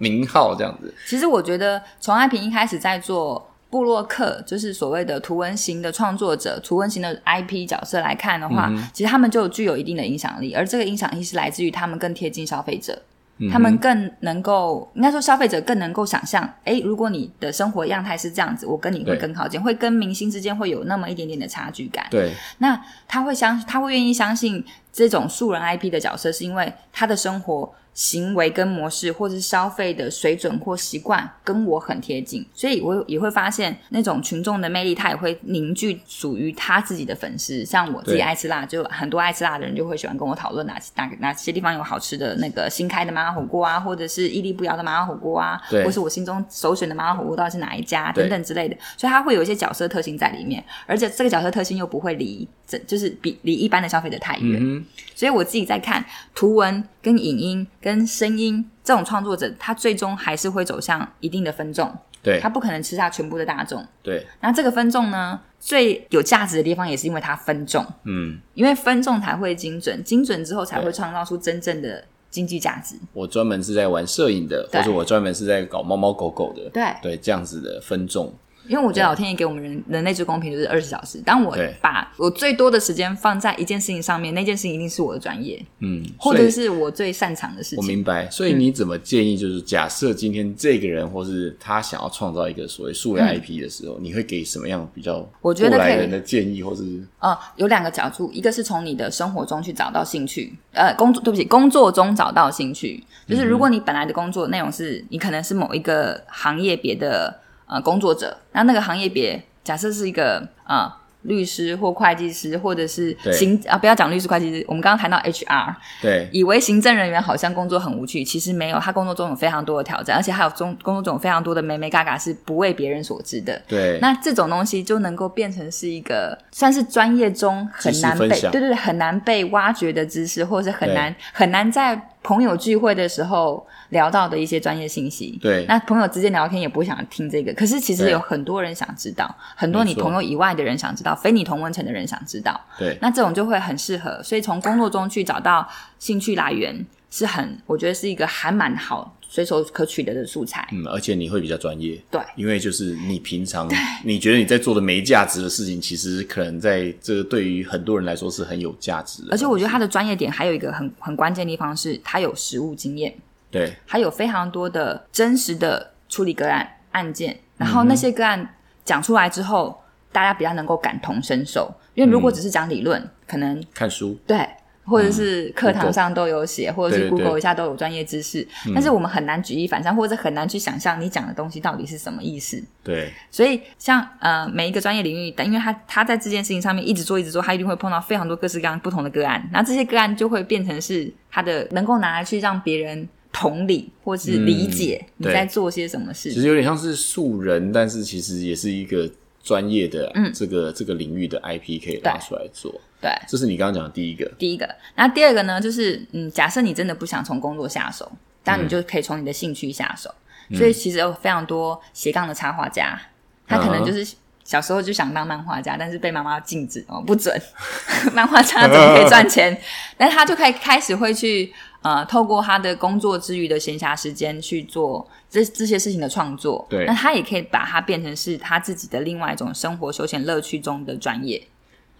[0.00, 13.00] 名号这样子，其实我觉得从爱平一开始在做布洛克，就是所谓的图文型的创作者、图文型的 IP 角色来看的话，嗯其实他们就具有一定的影响力，而这个影响力是来自于他们更贴近消费者。
[13.42, 22.06] 嗯他们更能够，应该说消费者更能够想象，诶，如果你的生活样态是这样子，我跟你会对更靠近，会跟明星之间会有那么一点点的差距感。
[22.10, 37.62] 对那他会相，他会愿意相信这种素人 IP 的角色，是因为他的生活行为跟模式，或者是消费的水准或习惯跟我很贴近，所以我也会发现那种群众的魅力，他也会凝聚属于他自己的粉丝。
[37.62, 54.58] 像我自己爱吃辣，就很多爱吃辣的人就会喜欢跟我讨论哪哪哪些地方有好吃的那个新开的麻辣火锅啊，或者是屹立不摇的麻辣火锅啊，或是我心中首选的麻辣火锅到底是哪一家等等之类的，所以它会有一些角色特性在里面，而且这个角色特性又不会离这就是比离一般的消费者太远。
[54.58, 54.82] 嗯
[55.20, 56.02] 所以我自己在看
[56.34, 61.92] 图文、跟影音、跟声音这种创作者，他最终还是会走向一定的分众。
[62.22, 63.82] 对他不可能吃下全部的大众。
[64.02, 72.94] 对，那这个分众呢，最有价值的地方也是因为它分众，嗯，因为分众才会精准，精准之后才会创造出真正的经济价值。
[73.14, 78.30] 我专门是在玩摄影的，对或者我专门是在搞猫猫狗狗的，对对，这样子的分众，
[78.70, 81.20] 因为我觉得老天爷给我们人人类最公平就是二十小时。
[81.26, 87.78] 当我把我最多的时间放在一件事情上面，那件事情一定是我的专业，嗯，或者是我最擅长的事情。
[87.78, 89.36] 我明白，所以你怎么建议？
[89.36, 96.82] 就是假设今天这个人，或是他想要创造一个所谓数位 IP 的时候，你会给什么样比较我觉得来人的建议，或是
[97.18, 110.90] 呃，有两个角度，一个是从你的生活中去找到兴趣，呃，工作对不起，工作中找到兴趣，就是如果你本来的工作内容是你可能是某一个行业别的呃工作者，那那个行业别假设是一个呃
[111.22, 123.60] 律师或会计师，或者是行啊，不要讲律师会计师，我们刚刚谈到 HR，对以为行政人员好像工作很无趣，其实没有，他工作中有非常多的挑战，而且还有中工作中有非常多的美美嘎嘎是不为别人所知的。
[123.68, 135.38] 对，那这种东西就能够变成是一个算是专业中很难被对对很难被挖掘的知识，或者是很难很难在朋友聚会的时候聊到的一些专业信息。
[135.40, 142.60] 对那朋友之间聊天也不想听这个，可是其实有很多人想知道，很多你朋友以外的人想知道，非你同温层的人想知道。
[142.78, 145.66] 对那这种就会很适合，所以从工作中去找到
[145.98, 150.68] 兴趣来源是很，我觉得是一个还蛮好随手可取得的素材。
[150.72, 152.20] 嗯，而且你会比较专业，对。
[152.34, 153.70] 因为就是你平常
[154.04, 159.28] 你觉得你在做的没价值的事情，其实可能在这个对于很多人来说是很有价值的。
[159.30, 163.14] 而且我觉得他的专业点还有一个很很关键的地方是，他有实务经验，
[163.52, 171.72] 对还有非常多的真实的处理个案案件，然后那些个案讲出来之后，大家比较能够感同身受。
[171.94, 174.48] 因为如果只是讲理论，可能看书，对，
[174.90, 182.62] 或者是课堂上都有写，或者是 Google 一下都有专业知识，但是我们很难举一反三，或者很难去想象你讲的东西到底是什么意思。
[182.82, 196.32] 对所以像呃每一个专业领域，但因为他他在这件事情上面一直做一直做，他一定会碰到非常多各式各样不同的个案，那这些个案就会变成是他的能够拿来去让别人同理或是理解你在做些什么事。
[196.32, 199.08] 其实有点像是素人，但是其实也是一个
[199.42, 202.74] 专业的这个、这个领域的 IP 可以拿出来做。
[203.00, 208.10] 对，这是你刚刚讲的第一个，第一个，那第二个呢，就是嗯，假设你真的不想从工作下手，
[208.44, 210.14] 但你就可以从你的兴趣下手。
[210.52, 213.00] 所以其实有非常多斜杠的插画家，
[213.46, 217.40] 他可能就是小时候就想当漫画家，但是被妈妈禁止哦，不准，
[218.12, 219.56] 漫画家怎么可以赚钱？
[219.96, 226.66] 但是他就可以开始会去呃，透过他的工作之余的闲暇时间去做这这些事情的创作。
[226.68, 231.40] 对那他也可以把它变成是他自己的另外一种生活休闲乐趣中的专业。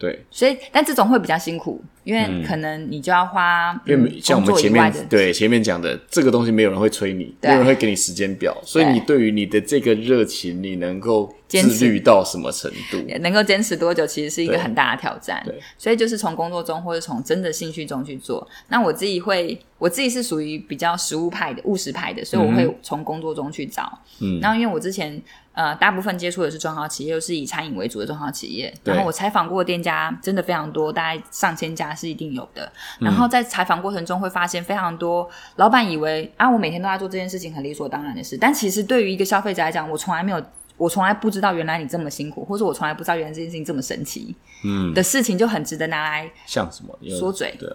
[0.01, 12.97] 对，所以，但这种会比较辛苦，因为可能你就要花，因为嗯像我们前面对前面讲的这个东西，没有人会催你，对没有人会给你时间表，所以你对于你的这个热情，你能够持自律到什么程度？
[13.19, 15.59] 能够坚持多久，其实是一个很大的挑战对。
[15.77, 18.47] 所以就是从工作中或者从真的兴趣中去做。
[18.69, 23.99] 那我自己会，我自己是属于比较实务派的、务实派的，所以我会从工作中去找。
[24.21, 25.21] 嗯然后因为我之前
[25.53, 32.65] 呃大部分接触的是中小企业，又是以餐饮为主的中小企业，然后我采访过的店家真的非常多，大概上千家是一定有的。
[32.99, 38.37] 嗯然后在采访过程中会发现非常多老板以为啊，我每天都在做这件事情，很理所当然的事。
[38.39, 40.41] 但其实对于一个消费者来讲，我从来没有。
[40.77, 47.69] 我从来不知道原来你这么辛苦，或者我从来不知道原来这件事情这么神奇嗯，的事情，就很值得拿来像什么说嘴对，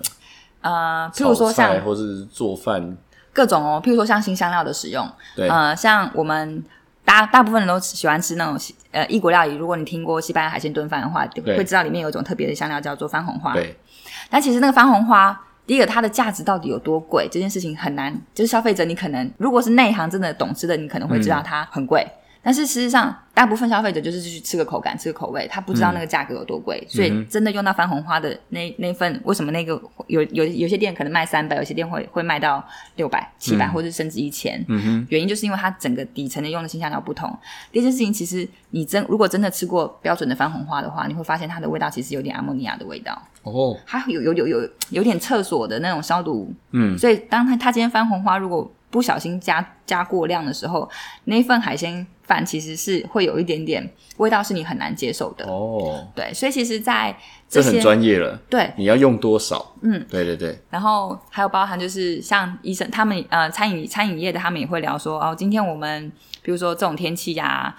[0.61, 2.96] 呃，譬如说像或是做饭，
[3.33, 6.64] 各种哦，譬如说像新香料的使用，对，呃，像我们
[7.07, 9.55] 大大部分人都喜欢吃那种西呃异国料理。
[9.55, 13.55] 如果你听过西班牙海鲜炖饭的话，对会知道里面有一种特别的香料叫做番红花。
[13.55, 13.75] 对，
[14.29, 22.07] 但其实那个番红花，第一个它的价值到底有多贵，这件事情很难，就是消费者你可能如果是内行真的懂吃的，你可能会知道它很贵。
[22.46, 29.72] 但是事实上，大部分消费者就是去吃个口感，吃个口味，他不知道那个价格有多贵，所以真的用到番红花的那那份，为什么那个
[30.06, 34.64] 有有有些店可能卖三百，有些店会会卖到六百、七百，或者甚至一千？
[34.68, 37.37] 嗯哼，原因就是因为它整个底层的用的新香料不同。
[37.72, 43.20] 第二件事情，其实你真如果真的吃过标准的番红花的话，你会发现它的味道其实有点阿莫尼亚的味道。
[43.42, 50.88] 哦，它有有有有有点厕所的那种消毒，嗯，所以当它它今天番红花如果不小心加加过量的时候，
[51.24, 55.46] 那一份海鲜饭其实是会有一点点味道是你很难接受的。
[55.46, 57.16] 哦，对，所以其实，在
[57.48, 59.74] 这很专业了，对，你要用多少？
[59.82, 66.10] 嗯，对对对，然后还有包含就是像医生他们呃餐饮餐饮业的他们也会聊说哦，今天我们
[66.42, 67.77] 比如说这种天气呀、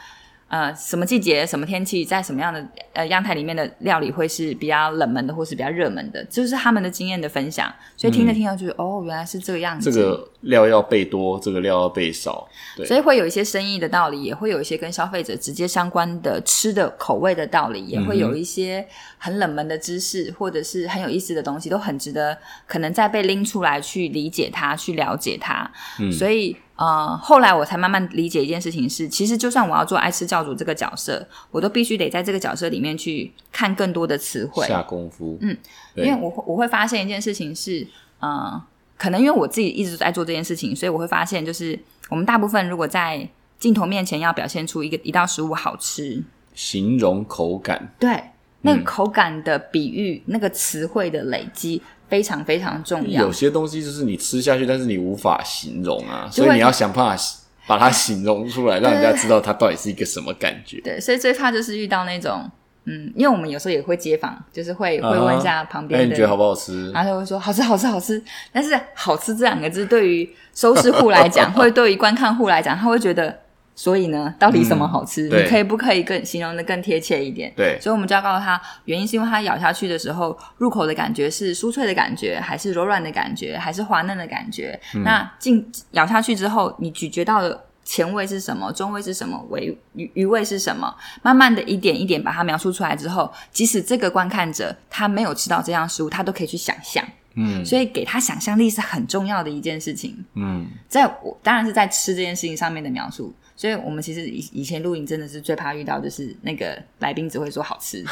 [0.47, 7.69] 呃，什么季节、什么天气，在什么样的呃阳台里面的料理会是比较冷门的，或是比较热门的，就是他们的经验的分享。
[7.97, 9.91] 所以听着听着就哦，原来是这个样子。
[9.91, 12.85] 这个料要备多，这个料要备少，对。
[12.85, 18.87] 所以会有一些生意的道理，也会有一些跟消费者直接相关的吃的口味的道理，也会有一些
[19.17, 22.37] 很冷门的知识，或者是很有意思的东西，都很值得
[22.67, 25.69] 可能再被拎出来去理解它，去了解它。
[25.99, 26.55] 嗯，所以。
[26.77, 35.39] 呃，后来我才慢慢理解一件事情是，其实就算我要做爱吃教主这个角色，我都必须得在这个角色里面去看更多的词汇，下功夫。
[35.41, 35.57] 嗯，
[35.95, 37.87] 因为我我会发现一件事情是，
[38.19, 38.61] 呃，
[38.97, 41.77] 可能因为我自己一直在做这件事情，所以我会发现，就是
[42.09, 43.27] 我们大部分如果在
[43.59, 48.21] 镜头面前要表现出一个一道食物好吃，形容口感，对，
[48.61, 51.81] 那个口感的比喻，那个词汇的累积。
[52.09, 53.21] 非常非常重要。
[53.21, 57.23] 有些东西就是你吃下去，但是你无法形容啊，所以你要想办法
[57.67, 60.79] 把它形容出来，让人家知道它到底是一个什么感觉。
[60.79, 62.49] 对，所以最怕就是遇到那种，
[62.87, 66.89] 嗯，因为我们有时候也会街访，就是会会问一下旁边的，你觉得好不好吃？
[66.91, 68.23] 然后就会说好吃，好吃，好吃。
[68.51, 73.41] 但是“好吃”这两个字，对于收视户来讲， 或者对于观看户来讲，他会觉得。
[73.79, 75.29] 所以呢，到底什么好吃？
[75.29, 77.53] 你可以不可以更形容的更贴切一点？
[77.55, 84.79] 对，所以我们就要告诉他，原因是因为他咬下去的时候，入口的感觉是酥脆的感觉，还是柔软的感觉，还是滑嫩的感觉？
[85.05, 88.69] 那进咬下去之后，你咀嚼到的前味是什么？
[88.73, 89.41] 中味是什么？
[89.49, 90.93] 尾余余味是什么？
[91.21, 97.01] 慢慢的一点一点把它描述出来之后，即使这个观看者他没有吃到这样食物，他都可以去想象。
[97.35, 100.25] 嗯，所以给他想象力是很重要的一件事情。
[100.33, 103.33] 嗯，在我当然是在吃这件事情上面的描述。
[103.55, 108.05] 所以我们其实以以前录影真的是最怕遇到，就是那个来宾只会说好吃，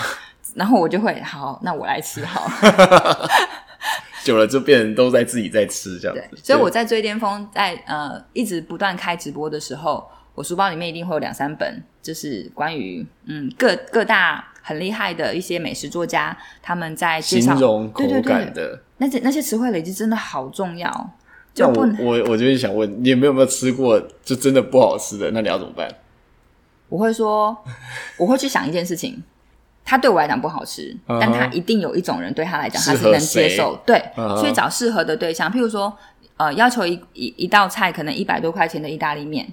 [0.56, 2.50] 然后我就会好，那我来吃好。
[4.26, 6.38] 久了就变成都在自己在吃这样子。
[6.44, 10.04] 所以我在最巅峰，在呃一直不断开直播的时候，
[10.34, 20.90] 我书包里面一定会有两三本，就是关于嗯各各大很厉害的一些美食作家他们在形容口感的那些那些词汇累积真的好重要。
[21.58, 25.30] 那我我我就是想问你有没有没有吃过就真的不好吃的？
[25.32, 25.88] 那你要怎么办？
[26.90, 27.56] 我会说，
[28.18, 29.24] 我会去想一件事情，
[29.86, 35.50] 他对我来讲不好吃，但他一定有一种人对他来讲他是能接受，对，所以找适合的对象。
[35.50, 35.96] 譬如说，
[36.38, 39.48] 呃，要求一一一道菜可能一百多块钱的意大利面，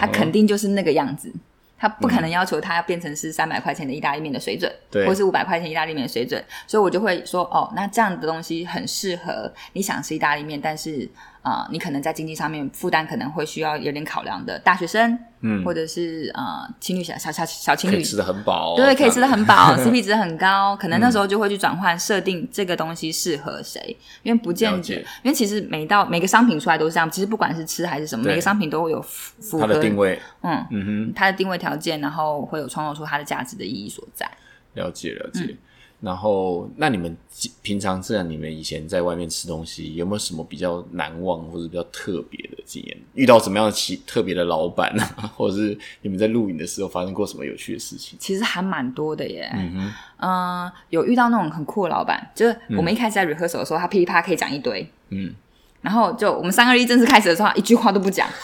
[0.00, 1.30] 他肯定就是那个样子。
[1.76, 11.06] 他不可能要求他要变成是三百块钱的意大利面的水准，对，或是五百块钱意大利面的水准，所以我就会说，哦，那这样的东西很适合你想吃意大利面，但是
[11.44, 15.16] 啊，你可能在经济上面负担可能会需要有点考量的大学生。
[15.46, 34.26] 嗯，或者是呃，情侣小小小小情侣吃的很饱，对，可以吃的很饱 CP 值很高，可能那时候就会去转换设定这个东西适合谁，因为不见得，因为其实每到每个商品出来都是这样，其实不管是吃还是什么，每个商品都会有符合它的定位，嗯嗯哼，它的定位条件，然后会有创造出它的价值的意义所在。
[34.72, 35.54] 了解了解。
[36.04, 37.16] 然后，那你们
[37.62, 42.96] 平常这样，你们以前在外面吃东西，有没有什么比较难忘或者比较特别的经验？
[43.14, 48.18] 遇到什么样的奇特别的老板啊， 或者是你们在录影的时候发生过什么有趣的事情？
[48.20, 49.50] 其实还蛮多的耶。
[49.54, 55.34] 嗯哼，嗯，有遇到那种很酷的老板，就是我们一开始在 rehearsal 的时候，他噼里啪啦可以讲一堆，嗯，
[55.80, 58.28] 然后就我们三二一正式开始的时候，一句话都不讲。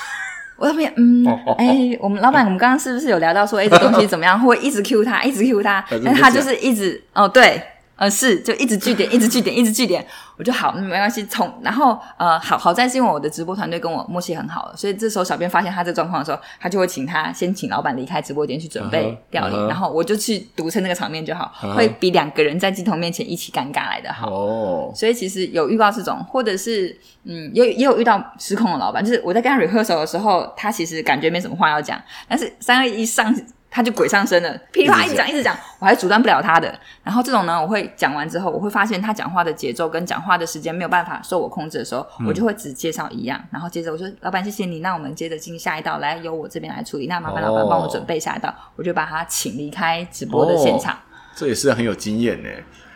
[0.61, 4.39] 我那边嗯，哎，我们老板，我们刚刚是不是有聊到说，哎，这东西怎么样？
[4.39, 7.61] 会一直 Q 他，一直 Q 他，但他就是一直哦，对。
[8.01, 10.05] 呃，是就一直据点，一直据点，一直据点，
[10.39, 11.23] 我就好，没关系。
[11.27, 24.31] 从然后呃，好好在是因为我的直播团队跟我默契很好，所以这时候小编发现他这状况的时候，他就会请他先请老板离开直播间去准备料理，然后我就去独撑那个场面就好，会比两个人在镜头面前一起尴尬来的好。
[24.31, 33.31] 哦，所以其实有遇到这种，或者是嗯，也也有遇到失控的老板，就是我在跟他 rehearsal 的时候，他其实感觉没什么话要讲，但是三二一上。
[33.71, 36.77] 他就鬼上身了，噼里啪啦一直讲一直讲，我还阻断不了他的。
[37.05, 47.07] 然后这种呢，我会讲完之后，我会发现他讲话的节奏跟讲话的时间没有办法受我控制的时候，我就会只介绍一样，然后接着我说：“老板，谢谢你，那我们接着进下一道，来由我这边来处理。
[47.07, 50.99] 那麻烦老板帮我准备下一道，我就把他请离开直播的现场。”
[51.37, 52.49] 这也是很有经验呢。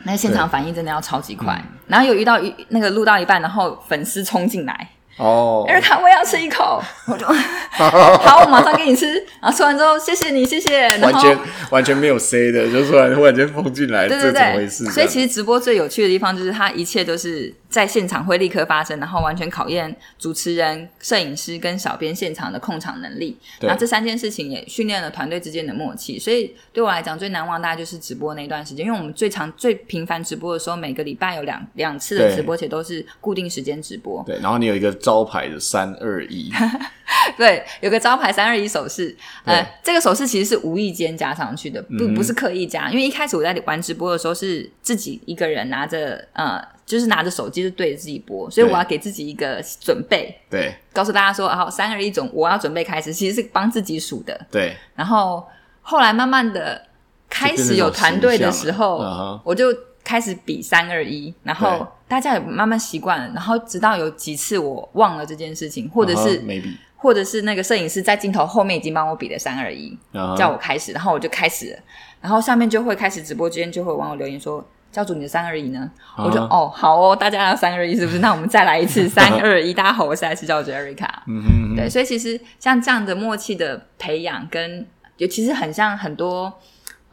[0.03, 1.59] 那现场反应真的要超级快。
[1.87, 4.89] 然后有遇到一那个录到一半，然后粉丝冲进来。
[5.17, 6.83] 哦，尔卡，我也要吃一口。
[7.07, 7.27] 我就
[7.73, 9.13] 好，我马上给你吃。
[9.41, 10.89] 然后吃完之后，谢谢你，谢谢。
[10.99, 11.39] 完全
[11.71, 14.85] 完全没有 C 的，就突然忽然间封进来，这怎么回事？
[14.87, 17.55] 所以其实直播最有趣的地方，就是它一切都是。
[17.75, 23.37] 在现场会立刻发生，然后完全考验主持人、摄影师跟小编现场的控场能力。
[23.63, 26.17] 那这三件事情也训练了团队之间的默契。
[26.17, 34.23] 所以对我来讲，最难忘大概就是直播那段时间，因为我们最长、最频繁直播的时候，每个礼拜有两两次的直播，且都是固定时间直播。
[34.25, 36.51] 对，然后你有一个招牌的三二一，
[37.37, 50.75] 对，有个招牌三二一手势，呃，这个手势其实是无意间加上去的，不不是刻意加，因为一开始我在玩直播的时候是自己一个人拿着呃，就是拿着手机就对着自己播，所以我要给自己一个准备，对。
[50.95, 54.41] 告诉大家说，好，三二一种，我要准备开始，其实是帮自己数的。
[54.51, 55.47] 对，然后
[55.83, 56.81] 后来慢慢的
[57.29, 59.67] 开始有团队的时候，我就
[60.05, 71.79] 开始比三二一，然对后大家也慢慢习惯了，然后直到有几次我忘了这件事情，或者是、maybe 或者是那个摄影师在镜头后面已经帮我比了三二一，啊叫我开始，然后我就开始了，
[72.21, 74.65] 然后下面就会开始直播间就会有网友留言说。
[74.95, 75.91] 教主，你的三二一呢？
[76.17, 78.21] 我就啊哦，好哦，大家要三二一是不是？
[78.21, 79.75] 那我们再来一次 三二一。
[79.75, 81.09] 大家好，我是爱吃教主 Erica。
[81.75, 84.87] 对，所以其实像这样的默契的培养跟，
[85.17, 86.61] 尤其实很像很多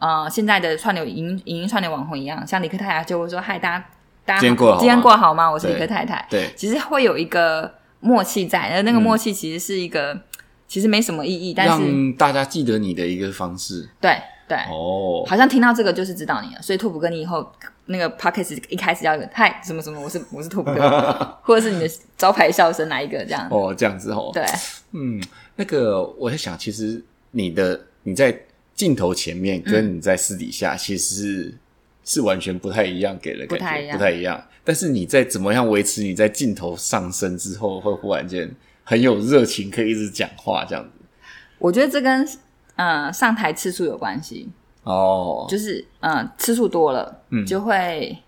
[0.02, 3.84] 呃现在的串流影音影音串流网红一样，像李克太太就会说：“嗨，大家
[4.24, 4.80] 大家今天过好吗？
[4.80, 5.50] 今天过好吗？
[5.50, 10.20] 我是李对克太太。”对其实会有一个默契在，而那个嗯默契其实是一个、
[10.66, 13.88] 其实没什么意义，但是让大家记得你的一个方式。
[14.00, 14.58] 对对。
[14.68, 17.52] 哦，好像听到这个就是知道你了，所以拓普哥，你以后
[17.86, 24.44] 那个 podcast 一开始要有嗨什么什么，我是我是拓普哥， 或者是你的招牌笑声来一个这样，哦这样子哦，对，
[24.92, 25.22] 嗯，
[25.56, 28.36] 那个我在想，其实你的你在
[28.82, 31.54] 镜头前面跟你在私底下其实是、
[32.04, 33.96] 是完全不太一样，给人感觉不太一样。
[33.96, 34.44] 不太一样。
[34.64, 38.52] 但是你在怎么样维持你在镜头上升之后，会忽然间
[38.82, 40.90] 很有热情，可以一直讲话这样子。
[41.60, 42.28] 我觉得这跟
[42.74, 44.48] 呃上台次数有关系，
[44.82, 47.46] 哦，就是嗯、呃次数多了，嗯。
[47.46, 48.18] 就会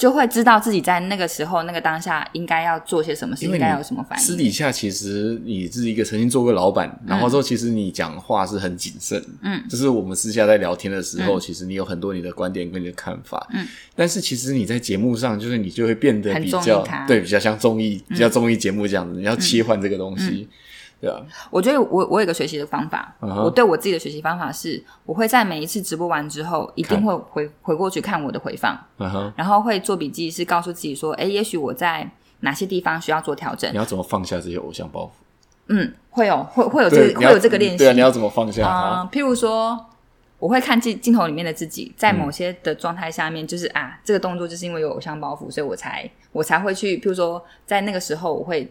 [0.00, 4.24] 就会知道自己在那个时候那个当下应该要做些什么事，因为你应该有什么反应。
[4.24, 20.48] 私底下其实你是一个曾经做过老板，然后之后其实你讲话是很谨慎，嗯，就是我们私下在聊天的时候，其实你有很多你的观点跟你的看法，嗯，但是其实你在节目上，就是你就会变得很比较对，比较像综艺，比较综艺节目这样子，你要切换这个东西，
[21.00, 21.18] 对啊，
[21.50, 28.78] 我觉得我我有一个学习的方法我对我自己的学习方法是，我会在每一次直播完之后，一定看会回回过去看我的回放，
[29.34, 33.76] 然后会做笔记，是告诉自己说，哎，也许我在哪些地方需要做调整你。
[33.76, 35.10] 要怎么放下这些偶像包袱？
[35.68, 37.78] 嗯，会有会会有这对，个会有这个练习。
[37.78, 39.18] 对啊，你要怎么放下啊、它？
[39.18, 39.86] 譬如说，
[40.38, 48.70] 我会看镜镜头里面的自己，在某些的状态下面，就是啊，这个动作就是因为有偶像包袱，所以我才我才会去，譬如说，在那个时候我会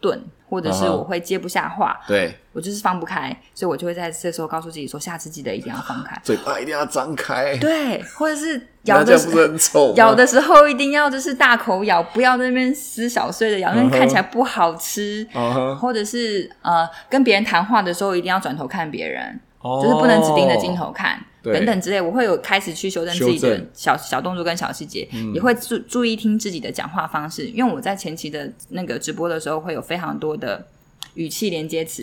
[0.00, 6.18] 顿，或者是我会接不下话，对，我就是放不开，所以我就会在这时候告诉自己说，下次记得一定要放开。
[6.22, 9.94] 嘴巴一定要张开，对，或者是 咬的时那这样不是很丑？
[9.96, 15.26] 咬的时候一定要就是大口咬，不要在那边撕小碎的咬，因为看起来不好吃。
[15.34, 22.00] 嗯，或者是呃，跟别人谈话的时候一定要转头看别人，哦就是不能只盯着镜头看，对等等之类。
[22.00, 30.66] 我会有开始去修正自己的小小动作跟小细节，也会注注意听自己的讲话方式，因为我在前期的那个直播的时候会有非常多的
[31.14, 32.02] 语气连接词，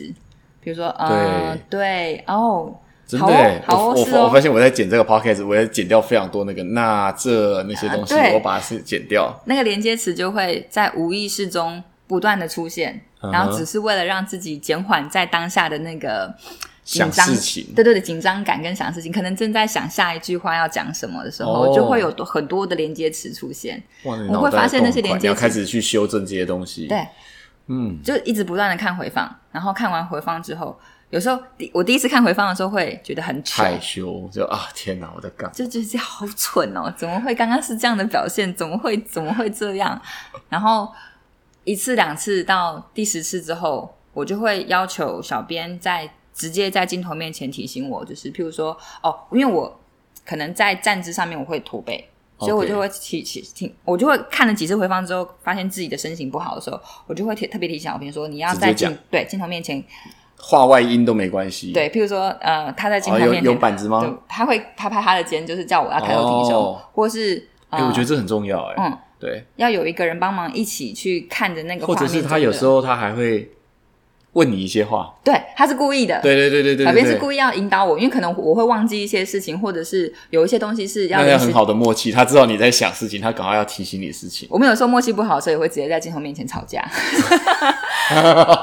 [0.62, 4.24] 比如说呃，对，哦，好哦真的耶，我我好哦是哦。
[4.24, 9.32] 我发现我在剪这个 podcast，我也剪掉非常多那个那这那些东西，啊我把它是剪掉。
[9.46, 23.82] 那个连接词就会在无意识中不断的出现，嗯然后只是为了让自己减缓在当下的那个紧想张事情对对的，紧张感跟想事情，可能正在想下一句话要讲什么的时候，哦就会有很多的连接词出现。
[24.04, 27.06] 哇，你我会发现那些连接词你要开始去修正这些东西。，对，
[27.68, 30.80] 嗯，就一直不断的看回放，然后看完回放之后，
[31.10, 35.54] 有时候第我第一次看回放的时候会觉得很糗，害羞就啊，天哪，我在干嘛？
[35.56, 38.54] 就觉得好蠢哦，怎么会刚刚是这样的表现？
[38.54, 40.00] 怎么会怎么会这样？
[40.50, 40.92] 然后
[41.64, 49.80] 一次两次到第十次之后，我就会要求小编在直接在镜头面前提醒我，就是譬如说哦，因为我
[50.24, 52.08] 可能在站姿上面我会驼背。
[52.38, 56.78] 所以我就会提提提，我就会看了几次回放之后，发现自己的身形不好的时候，
[57.08, 59.82] 我就会提特别提醒小平说，你要在镜对镜头面前，
[60.38, 61.72] 画外音都没关系。
[61.72, 64.02] 对，譬如说呃，他在镜头面前，有板子吗？
[64.02, 67.38] 对，他会拍拍他的肩，就是叫我要抬头挺胸，哦或是
[67.70, 73.50] 哎、呃，我觉得这很重要哎、嗯，对，要有一个人帮忙一起去看着那个画或者是他有时候他还会
[74.36, 75.14] 问你一些话。
[75.24, 84.48] 对他是故意的，对对对对对小编是故意要引导我，因为可能我会忘记一些事情，或者是有一些东西是要那要很好的默契，他知道你在想事情，他赶快要提醒你事情。
[84.52, 86.88] 我们有时候默契不好，所以会直接在镜头面前吵架，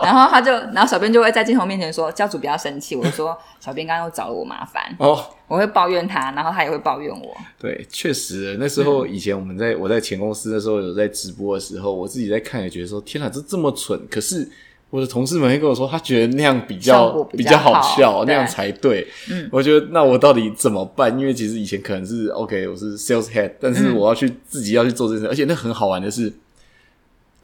[0.02, 4.82] 然后他就，然后小编就会在镜头面前说：“教主不要生气。”我就说：“小编刚刚又找了我麻烦。
[4.98, 7.36] 哦，”我会抱怨他，然后他也会抱怨我。
[7.58, 14.00] 对，确实，那时嗯候以前我们在我在前公司的时候有在直播的时候，我自己在看也觉得说，天哪，这这么蠢。
[14.08, 14.48] 可是
[14.92, 19.08] 我的同事们会跟我说，他觉得那样比效较比较比好好笑，那对样才对。
[19.30, 21.18] 嗯，我觉得那我到底怎么办？
[21.18, 23.96] 因为其实以前可能是 OK，我是 sales head，但是嗯。
[23.96, 26.30] 我要去自己要去做这件事，而且那很好玩的是。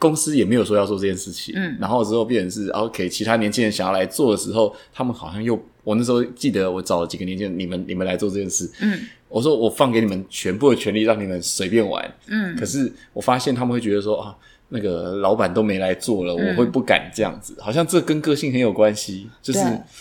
[0.00, 1.76] 公司也没有说要做这件事情，嗯。
[1.80, 9.00] 然后之后变成是 OK，其他年轻人想要来做的时候，他们好像又我那时候记得我找了几个年轻人，你们你们来做这件事，嗯。
[9.28, 12.54] 我说我放给你们全部的权利，让你们随便玩，嗯。
[12.56, 14.36] 可是我发现他们会觉得说啊，
[14.70, 16.48] 那个老板都没来做了，嗯。
[16.48, 19.60] 我会不敢这样子，好像这跟个性很有关系，就是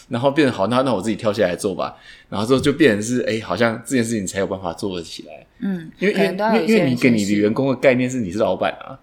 [0.10, 1.96] 然后变成好，那那我自己跳下来做吧，
[2.30, 9.00] 然后之后就变成是哎，好像这件事情才有办法做得起来，嗯，因为因为因为你给你的员工的概念是你是老板啊，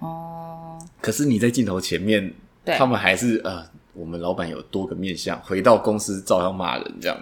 [0.00, 2.32] 哦，可是你在镜头前面，
[2.64, 7.16] 他们还是呃，我们老板有多个面相，回到公司照样骂人这样。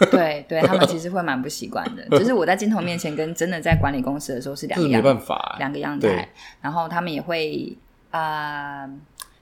[0.10, 2.06] 对对，他们其实会蛮不习惯的。
[2.18, 6.28] 就是我在镜头面前跟真的在管理公司的时候是两个样没个样，办法、两个样对态。
[6.60, 7.76] 然后他们也会
[8.10, 8.90] 啊、呃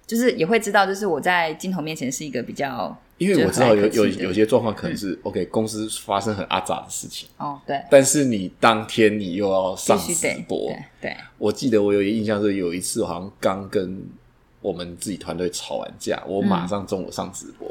[0.07, 10.15] 就是也会知道，就是我在镜头面前是一个比较因为我知道有有有些状况可能是、OK，公司发生很阿杂的事情，哦，对，但是你当天你又要上直
[10.49, 10.69] 播。
[10.69, 14.03] 对对，我记得我有一个印象是有一次，好像刚跟
[14.63, 17.69] 我们自己团队吵完架，我马上中午上直播。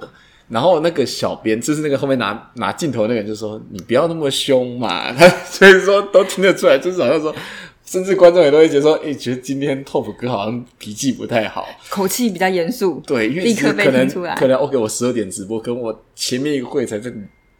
[0.49, 5.11] 然后那个小编，就是那个后面拿拿镜头那个人，就说：“你不要那么凶嘛。
[5.17, 7.35] ”他所以说都听得出来，就是好像说，
[7.85, 17.11] 甚至观众也都会觉得说：“诶、觉得今天 Top 哥好像脾气不太好。”口气比较严肃，对，因为立刻被出来可能 OK，我十二点直播，跟我前面一个会才在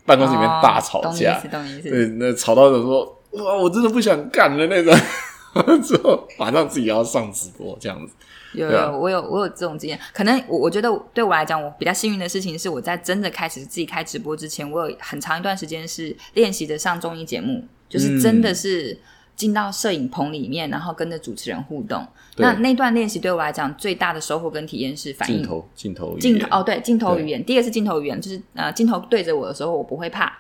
[0.06, 1.42] 办公室里面大吵架。
[1.84, 4.94] 对，那吵到的说哇，我真的不想干了那种，
[5.82, 8.14] 之后马上自己要上直播这样子。
[8.54, 10.00] 有有，我有我有这种经验。
[10.14, 18.98] 可能我我觉得对我来讲，我比较幸运的事情是，我在真的开始自己开直播之前，我有很长一段时间是练习着上综艺节目，就是真的是
[19.36, 22.08] 进到摄影棚里面，然后跟着主持人互动。
[22.36, 27.44] 对那那段练习对我来讲最大的收获跟体验是反应镜头镜头语言镜头哦，对，镜头语言。
[27.44, 30.32] 第一个是镜头语言，就是呃，镜头对着我的时候，我不会怕，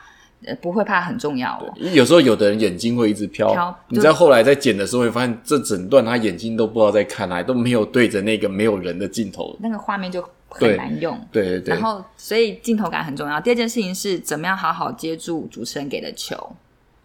[0.45, 1.73] 呃，不会怕很重要哦。
[1.93, 9.57] 有时候有的人眼睛会一直飘，飘你在后来在剪的时候会发现，这整段他眼睛都不知道在看哪，都没有对着那个没有人的镜头。
[9.59, 11.19] 那个画面就很难用。
[11.31, 13.41] 对对对，然后，所以镜头感很重要。
[13.41, 16.35] 第二件事情是怎么样好好接住主持人给的球，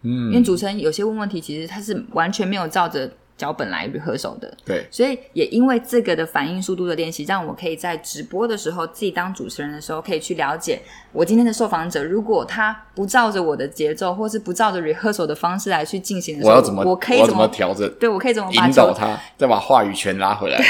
[0.03, 4.55] 因为嗯，主持人有些问问题，其实他是完全没有照着脚本来 rehearsal 的。
[4.65, 10.81] 对所以也因为这个的反应速度的练习，让我可以在直播的时候，自己当主持人的时候，可以去了解
[11.11, 20.59] 我今天的受访者，如果他不照着我的节奏，或是不照着 rehearsal 的方式来去进行的时候，我要怎么我可以怎怎么么调整，对我可以怎么引导他，再把话语权拉回来。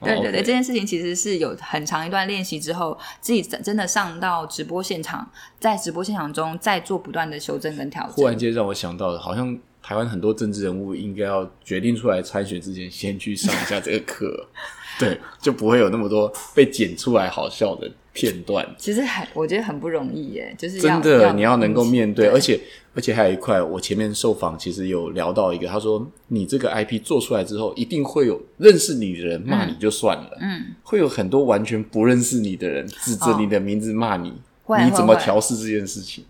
[0.00, 5.28] 哦对对对这件事情其实是有很长一段练习之后，自己真的上到直播现场，
[5.58, 8.12] 在直播现场中再做不断的修正跟调整。
[8.12, 14.46] 忽然间让我想到了，好像台湾很多政治人物应该要决定出来参选之前，先去上一下这个课，
[15.00, 18.68] 对，就不会有那么多被剪出来好笑的片段。
[18.76, 22.60] 其实很，我觉得很不容易耶，就是真的，你要能够面对，对而且
[22.94, 34.34] 而且还有一块，我前面受访其实有聊到一个，他说你这个 IP 做出来之后，一定会有认识你的人骂你就算了，嗯，会有很多完全不认识你的人指着你的名字骂你，
[34.64, 36.26] 会你怎么调试这件事情？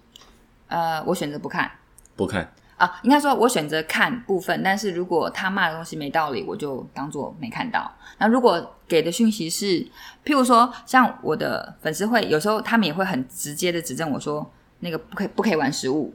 [0.68, 1.68] 呃，我选择不看。
[2.14, 7.90] 不看，啊，应该说，我选择看部分，但是如果他骂的东西没道理，我就当做没看到。
[8.18, 9.80] 那如果给的讯息是，
[10.24, 14.48] 譬如说，像我的粉丝会，有时候他们也会很直接的指正我说，
[14.78, 16.14] 那个不可以不可以玩食物，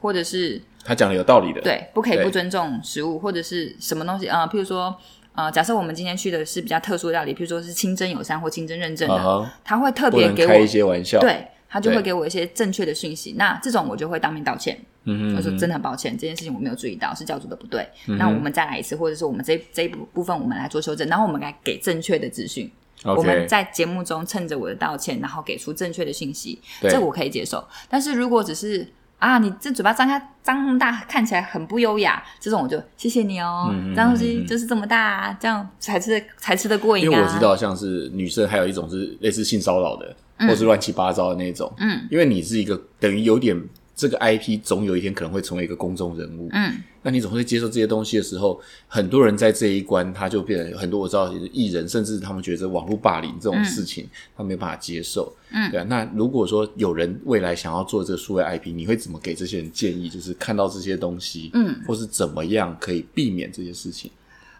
[0.00, 4.96] 或者是他讲的有道理的，对，不可以不尊重食物，或者是什么东西啊、呃譬如说，
[5.34, 11.46] 呃，假设我们今天去的是比较特殊的料理，譬如说是清真友善或清真认证的，他会特别给我开一些玩笑，，对。
[11.68, 14.78] 他就会给我一些正确的讯息，那这种我就会当面道歉。
[15.04, 17.88] 嗯哼我说真的很抱歉，这件事情我没有注意到，是教主的不对。
[18.08, 22.70] 嗯那我们再来一次，或者是我们这这一部部分我们来做修正，然后我们来给正确的资讯。
[23.04, 27.62] 我们在节目中趁着我的道歉，然后给出正确的信息，对这我可以接受。
[27.88, 28.88] 但是如果只是
[29.18, 37.06] 啊，你这嘴巴张开张那么大，看起来很不优雅，这种我就谢谢你哦，嗯嗯张东西就是这么大，这样才吃得才吃得过瘾啊。
[37.06, 41.72] 因为我知道，像是女生还有一种是类似性骚扰的，或是乱七八糟的那种。
[41.78, 43.60] 嗯，因为你是一个等于有点
[43.94, 46.48] 这个 IP，总有一天可能会成为一个公众人物。
[46.52, 54.06] 嗯，那你总会接受这些东西的时候，很多人在这一关他就变成很多我知道艺人，甚至他们觉得网络霸凌这种事情，
[54.36, 55.34] 他没办法接受。
[55.50, 55.86] 嗯对啊。
[55.88, 60.10] 那如果说有人未来想要做这个数位 IP，你会怎么给这些人建议？
[60.10, 64.10] 就是看到这些东西，嗯，或是怎么样可以避免这些事情？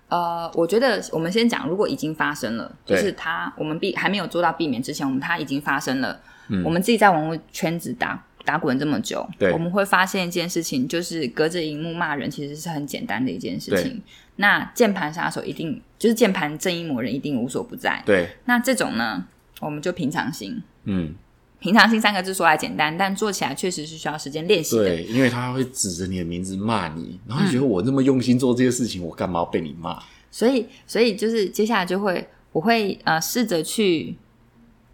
[0.09, 6.21] 呃，我觉得我们先讲，如果已经发生了，就是它我们避还没有做到避免之前，我们它已经发生了。
[6.49, 14.01] 嗯我们自己在网络圈子打打滚这么久，对我们会发现一件事情，就是隔着荧幕骂人其实是很简单的一件事情。
[14.37, 18.01] 那键盘杀手一定就是键盘正义魔人一定无所不在。
[18.07, 19.25] 对，那这种呢，
[19.61, 20.63] 我们就平常心。
[20.85, 21.13] 嗯，
[21.59, 24.85] 平常心三个字说来简单，但做起来确实是需要时间练习的。
[24.85, 29.99] 对，因为他会指着你的名字骂你，然后你觉得我那么用心做这些事情，我干嘛要被你骂？
[30.31, 34.17] 所以所以就是接下来就会我会呃试着去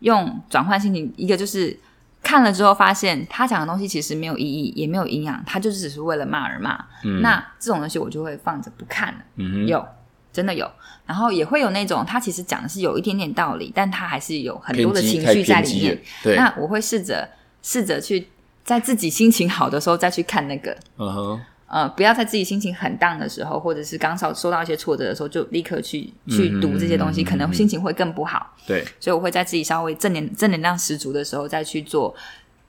[0.00, 1.76] 用转换心情，一个就是
[2.22, 6.84] 看了之后发现他讲的东西其实没有意义，也没有营养，他就只是为了骂而骂。
[7.20, 9.18] 那这种东西我就会放着不看了。
[9.36, 9.84] 嗯有
[10.32, 10.70] 真的有，
[11.06, 16.00] 然后也会有那种他其实讲的是有一点点道理，但他还是有很多的情绪在里面。
[16.22, 17.28] 对，那我会试着
[17.62, 18.28] 试着去
[18.64, 28.54] 在自己心情好的时候再去看那个，嗯哼，呃，不要在自己心情很荡的时候，或者是刚受受到一些挫折的时候，就立刻去去读这些东西，可能心情会更不好。
[28.66, 32.14] 对，所以我会在自己稍微正能正能量十足的时候，再去做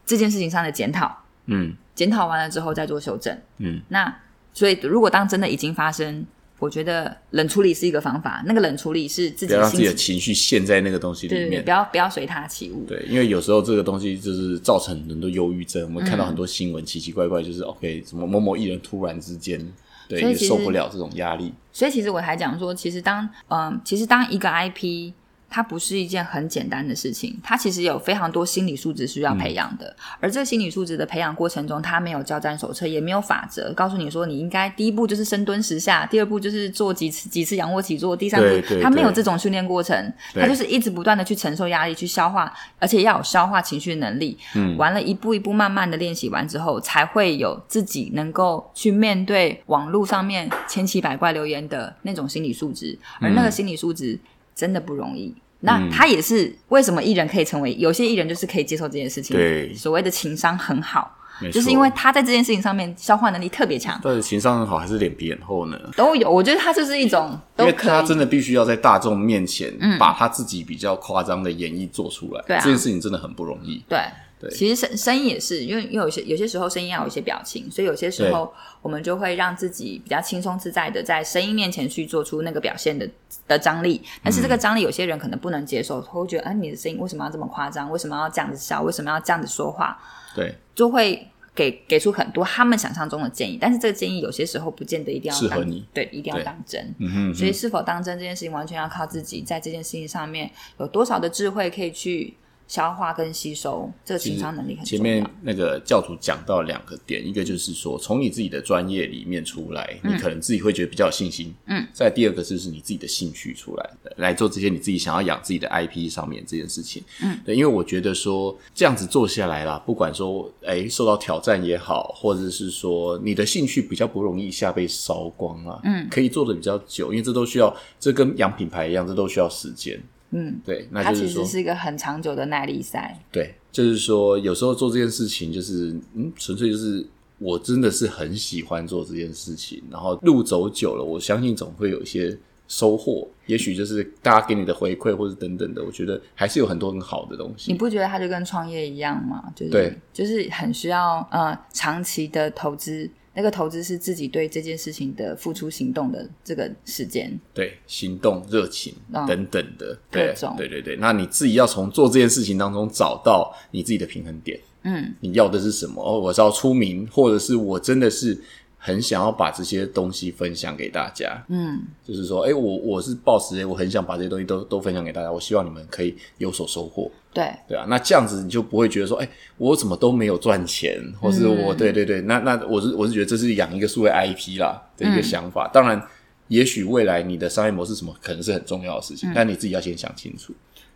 [0.06, 1.16] 这件事情上的检讨。
[1.46, 3.38] 嗯检讨完了之后再做修正。
[3.58, 4.12] 嗯，那
[4.54, 6.26] 所以如果当真的已经发生，
[6.64, 8.42] 我觉得冷处理是一个方法。
[8.46, 11.70] 那个冷处理是自己不要让自己的情，情绪陷在那个东西里面不。
[11.70, 12.86] 要不要随他起舞。
[12.88, 15.84] 对，因为有时候这个东西就是造成很多忧郁症。
[15.84, 19.60] 我们看到很多新闻奇奇怪怪，就是 OK，什么某某艺人突然之间
[20.08, 21.52] 对受不了这种压力。
[21.74, 25.12] 所以其实我还讲说，其实当嗯，其实当一个 IP，
[25.54, 29.96] 它不是一件很简单的事情，它其实有非常多心理素质需要培养的。
[30.20, 38.48] 而这心理素质的培养过程中，它没有交战手册，也没有法则告诉你说你应该第一步就是深蹲十下，第二步就是做几次几次仰卧起坐，第三步
[38.82, 39.96] 它没有这种训练过程，
[40.34, 44.36] 对它就是一直不断的去承受压力，去消化，而且要有消化情绪的能力。
[44.56, 54.20] 嗯完了，一步一步慢慢的练习完之后，才会有自己能够去面对网络上面千奇百怪留言的那种心理素质，而那个心理素质
[54.56, 55.36] 真的不容易。
[55.66, 59.74] 那他也是为什么艺人可以成为有些艺人就是可以接受这件事情，对。
[59.74, 61.16] 所谓的情商很好，
[61.54, 65.80] 就是因为他在这件事情上面消化能力特别强，到底情商很好还是脸皮很厚呢？
[65.96, 66.30] 都有。
[66.30, 72.62] 我觉得他就是一种因为他真的必须要在大众面前把他自己比较夸张的演绎做出来，对啊。
[72.62, 73.82] 这件事情真的很不容易。
[73.88, 74.00] 对，
[74.44, 83.10] 对其实声声音也是，因为因为有些有些时候声音要有一些表情，所以有些时候我们就会让自己比较轻松自在的在声音面前去做出那个表现的
[83.48, 84.02] 的张力。
[84.22, 87.90] 但是这个张力有些人可能不能接受，他会觉得啊你的声音为什么要这么夸张？
[87.90, 88.82] 为什么要这样子笑？
[88.82, 89.98] 为什么要这样子说话？
[90.36, 96.94] 对，就会给给出很多他们想象中的建议，但是这个建议有些时候不见得一定要当适合你，对，一定要当真。
[96.98, 102.34] 嗯哼，所以是否当真这件事情，完全要靠自己在这件事情上面有多少的智慧可以去
[102.68, 104.98] 消化跟吸收，这个情商能力很重要。
[104.98, 111.54] 前面那个教主讲到两个点，一个就是说从你自己的专业里面出来，你可能自己会觉得比较有信心。
[111.68, 117.04] 嗯，再第二个就是你自己的兴趣出来，来做这些你自己想要养自己的 IP 上面这件事情。
[117.22, 130.02] 嗯，对，因为我觉得说这样子做下来啦，不管说哎受到挑战也好，或者是说你的兴趣比较不容易一下被烧光啊，嗯，可以做的比较久，因为这都需要，这跟养品牌一样，这都需要时间。
[130.34, 133.18] 嗯，对，那它就是说其实是一个很长久的耐力赛。
[133.32, 137.06] 对，就是说有时候做这件事情，就是嗯，纯粹就是
[137.38, 147.78] 我真的是很喜欢做这件事情，然后路走久了，我相信总会有一些收获，也许就是大家给你的回馈或者等等的，我觉得还是有很多很好的东西你。
[147.78, 149.52] 不觉得它就跟创业一样吗？
[149.56, 153.10] 就是对，就是很需要呃长期的投资。
[153.34, 160.96] 那个投资是自己对这件事情的付出行动的这个时间，对，行动、热情嗯等等的，对各种对对对。
[160.98, 164.60] 那你自己要从做这件事情当中找到你自己的平衡点。
[164.86, 166.04] 嗯，你要的是什么？
[166.04, 168.38] 哦，我是要出名，或者是我真的是
[168.86, 171.42] 很想要把这些东西分享给大家。
[171.48, 185.70] 嗯，就是说，哎、我我是抱持，哎，我很想把这些东西都都分享给大家，我希望你们可以有所收获，对，对啊，那这样子你就不会觉得说，哎、我怎么都没有赚钱，或是我，对对对，那那我是我是觉得这是养一个数位 IP 啦的一个想法。
[185.74, 186.06] 当然，
[186.50, 190.54] 也许未来你的商业模式什么可能是很重要的事情，但你自己要先想清楚。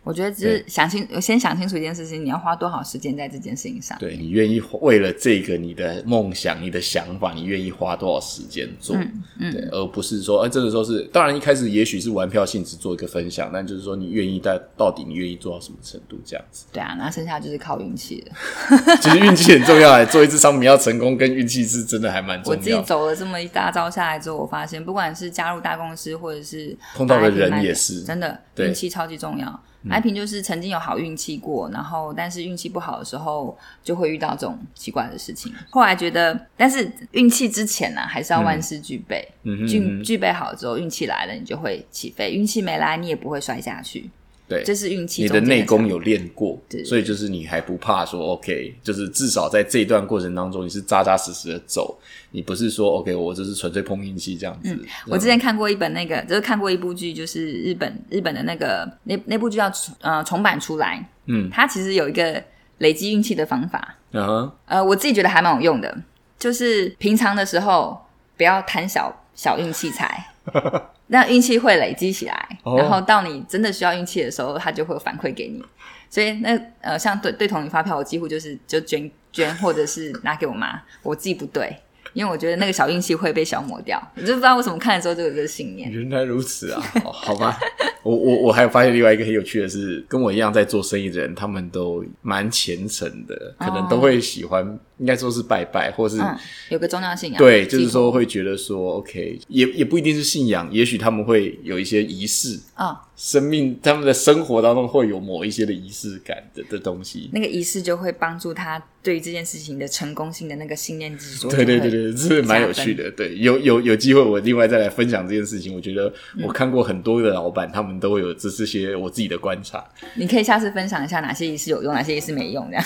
[0.08, 3.94] 我觉得只是想清，先想清楚一件事情，你要花多少时间在这件事情上。
[3.98, 8.96] 对你愿意为了这个你的梦想、你的想法，你愿意花多少时间做？
[9.38, 16.64] 嗯对，而不是说，哎、这个时候是，当然一开始也许是玩票性质做一个分享，但就是说你愿意在到底你愿意做到什么程度这样子。
[16.72, 18.96] 对啊，那剩下就是靠运气了。
[19.02, 22.82] 其实运气很重要，哎，做一次商品要成功，跟运气是真的还蛮重要我自己。
[22.86, 29.62] 走了这么一大招下来之后，我发现不管是加入大公司，或者是碰到的人也是真的运气超级重要。
[29.90, 35.52] 爱萍就是曾经有好运气过，然后但是运气不好的时候就会遇到这种奇怪的事情。
[35.70, 39.26] 后来觉得，但是运气之前呢、还是要万事俱备。
[39.66, 44.10] 具哼具备好之后，运气来了，你就会起飞；运气没来，你也不会摔下去。
[44.48, 51.98] 对，这是运气你的内功有练过对，所以就是你还不怕说 OK，就是至少在这一段过程当中，你是扎扎实实的走，
[52.30, 54.72] 你不是说 OK，我就是纯粹碰运气这样子。
[54.72, 59.70] 嗯我之前看过一本那个，就是看过一部剧，就是日本日本的那个那那部剧叫
[60.00, 61.50] 呃重版出来，嗯。
[61.50, 62.42] 它其实有一个
[62.78, 65.94] 累积运气的方法，嗯哼，呃，我自己觉得还蛮有用的，
[66.38, 67.98] 就是平常的时候
[68.36, 70.28] 不要贪小小运气财，
[71.08, 75.62] 那运气会累积起来，哦然后到你真的需要运气的时候，它就会反馈给你。
[76.10, 81.76] 所以那呃，像对对同龄发票，我几乎就是就捐捐，或者是拿给我妈，我自己不对，
[82.14, 84.00] 因为我觉得那个小运气会被消磨掉。
[84.16, 85.90] 我就不知道为什么看的时候就有这个信念。
[85.90, 86.82] 原来如此啊！
[87.04, 87.58] 哦好吧，
[88.02, 96.36] 我我我还有发现另外一个很有趣的是，跟我一样在做生意的人，他们都蛮虔诚的，可能都会喜欢，应该说是拜拜，或是、嗯，
[96.70, 107.30] 有个宗教信仰，对，就是说会觉得说，OK，也也不一定是信仰，也许他们会有一些仪式，哦，生命他们的生活当中会有某一些的仪式感的的东西。
[107.32, 111.48] 那个仪式就会帮助他对于这件事情的成功性的那个信念执着。
[111.50, 112.94] 对对对对，是蛮有趣。
[112.94, 113.10] 的。
[113.12, 115.74] 对，有有有机会我另外再来分享这件事情。
[115.74, 119.84] 我觉得我看过很多的老板，他们都会有这这些我自己的观察。
[120.14, 122.84] 你可以下次分享一下哪些仪式有用，哪些仪式没用，这样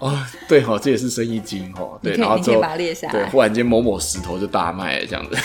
[0.00, 0.16] 哦，
[0.48, 5.36] 对哈、这也是生意经哦、对，然后之后你可以把它列下对，忽然间某某石头就大卖了这样子。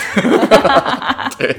[1.37, 1.55] 对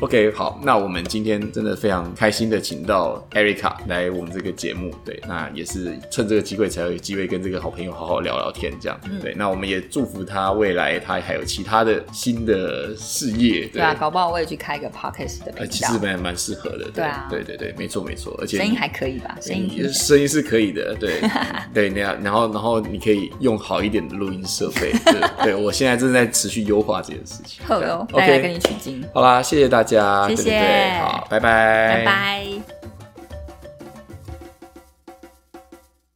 [0.00, 19.36] ，OK，好，那我们今天真的非常开心的请到 Erica 来我们这个节目，对，那也是趁这个机会才有机会跟这个好朋友好好聊聊天，这样，嗯对，那我们也祝福他未来他还有其他的新的事业，对对啊，搞不好我也去开个 podcast 的呃，频道其实，蛮蛮适合的，对啊对对对，没错没错，而且声音还可以吧？
[19.40, 21.20] 声音声音是可以的，对
[21.72, 27.64] 对，那样，然后然后你可以用好一点的录音设备， 对，对我现在正在持续优化这件事情。
[27.66, 30.42] 好哟，大家跟 OK，你取经，好啦，谢谢大家，谢谢。
[30.44, 32.83] 对对对，好，拜拜，拜拜。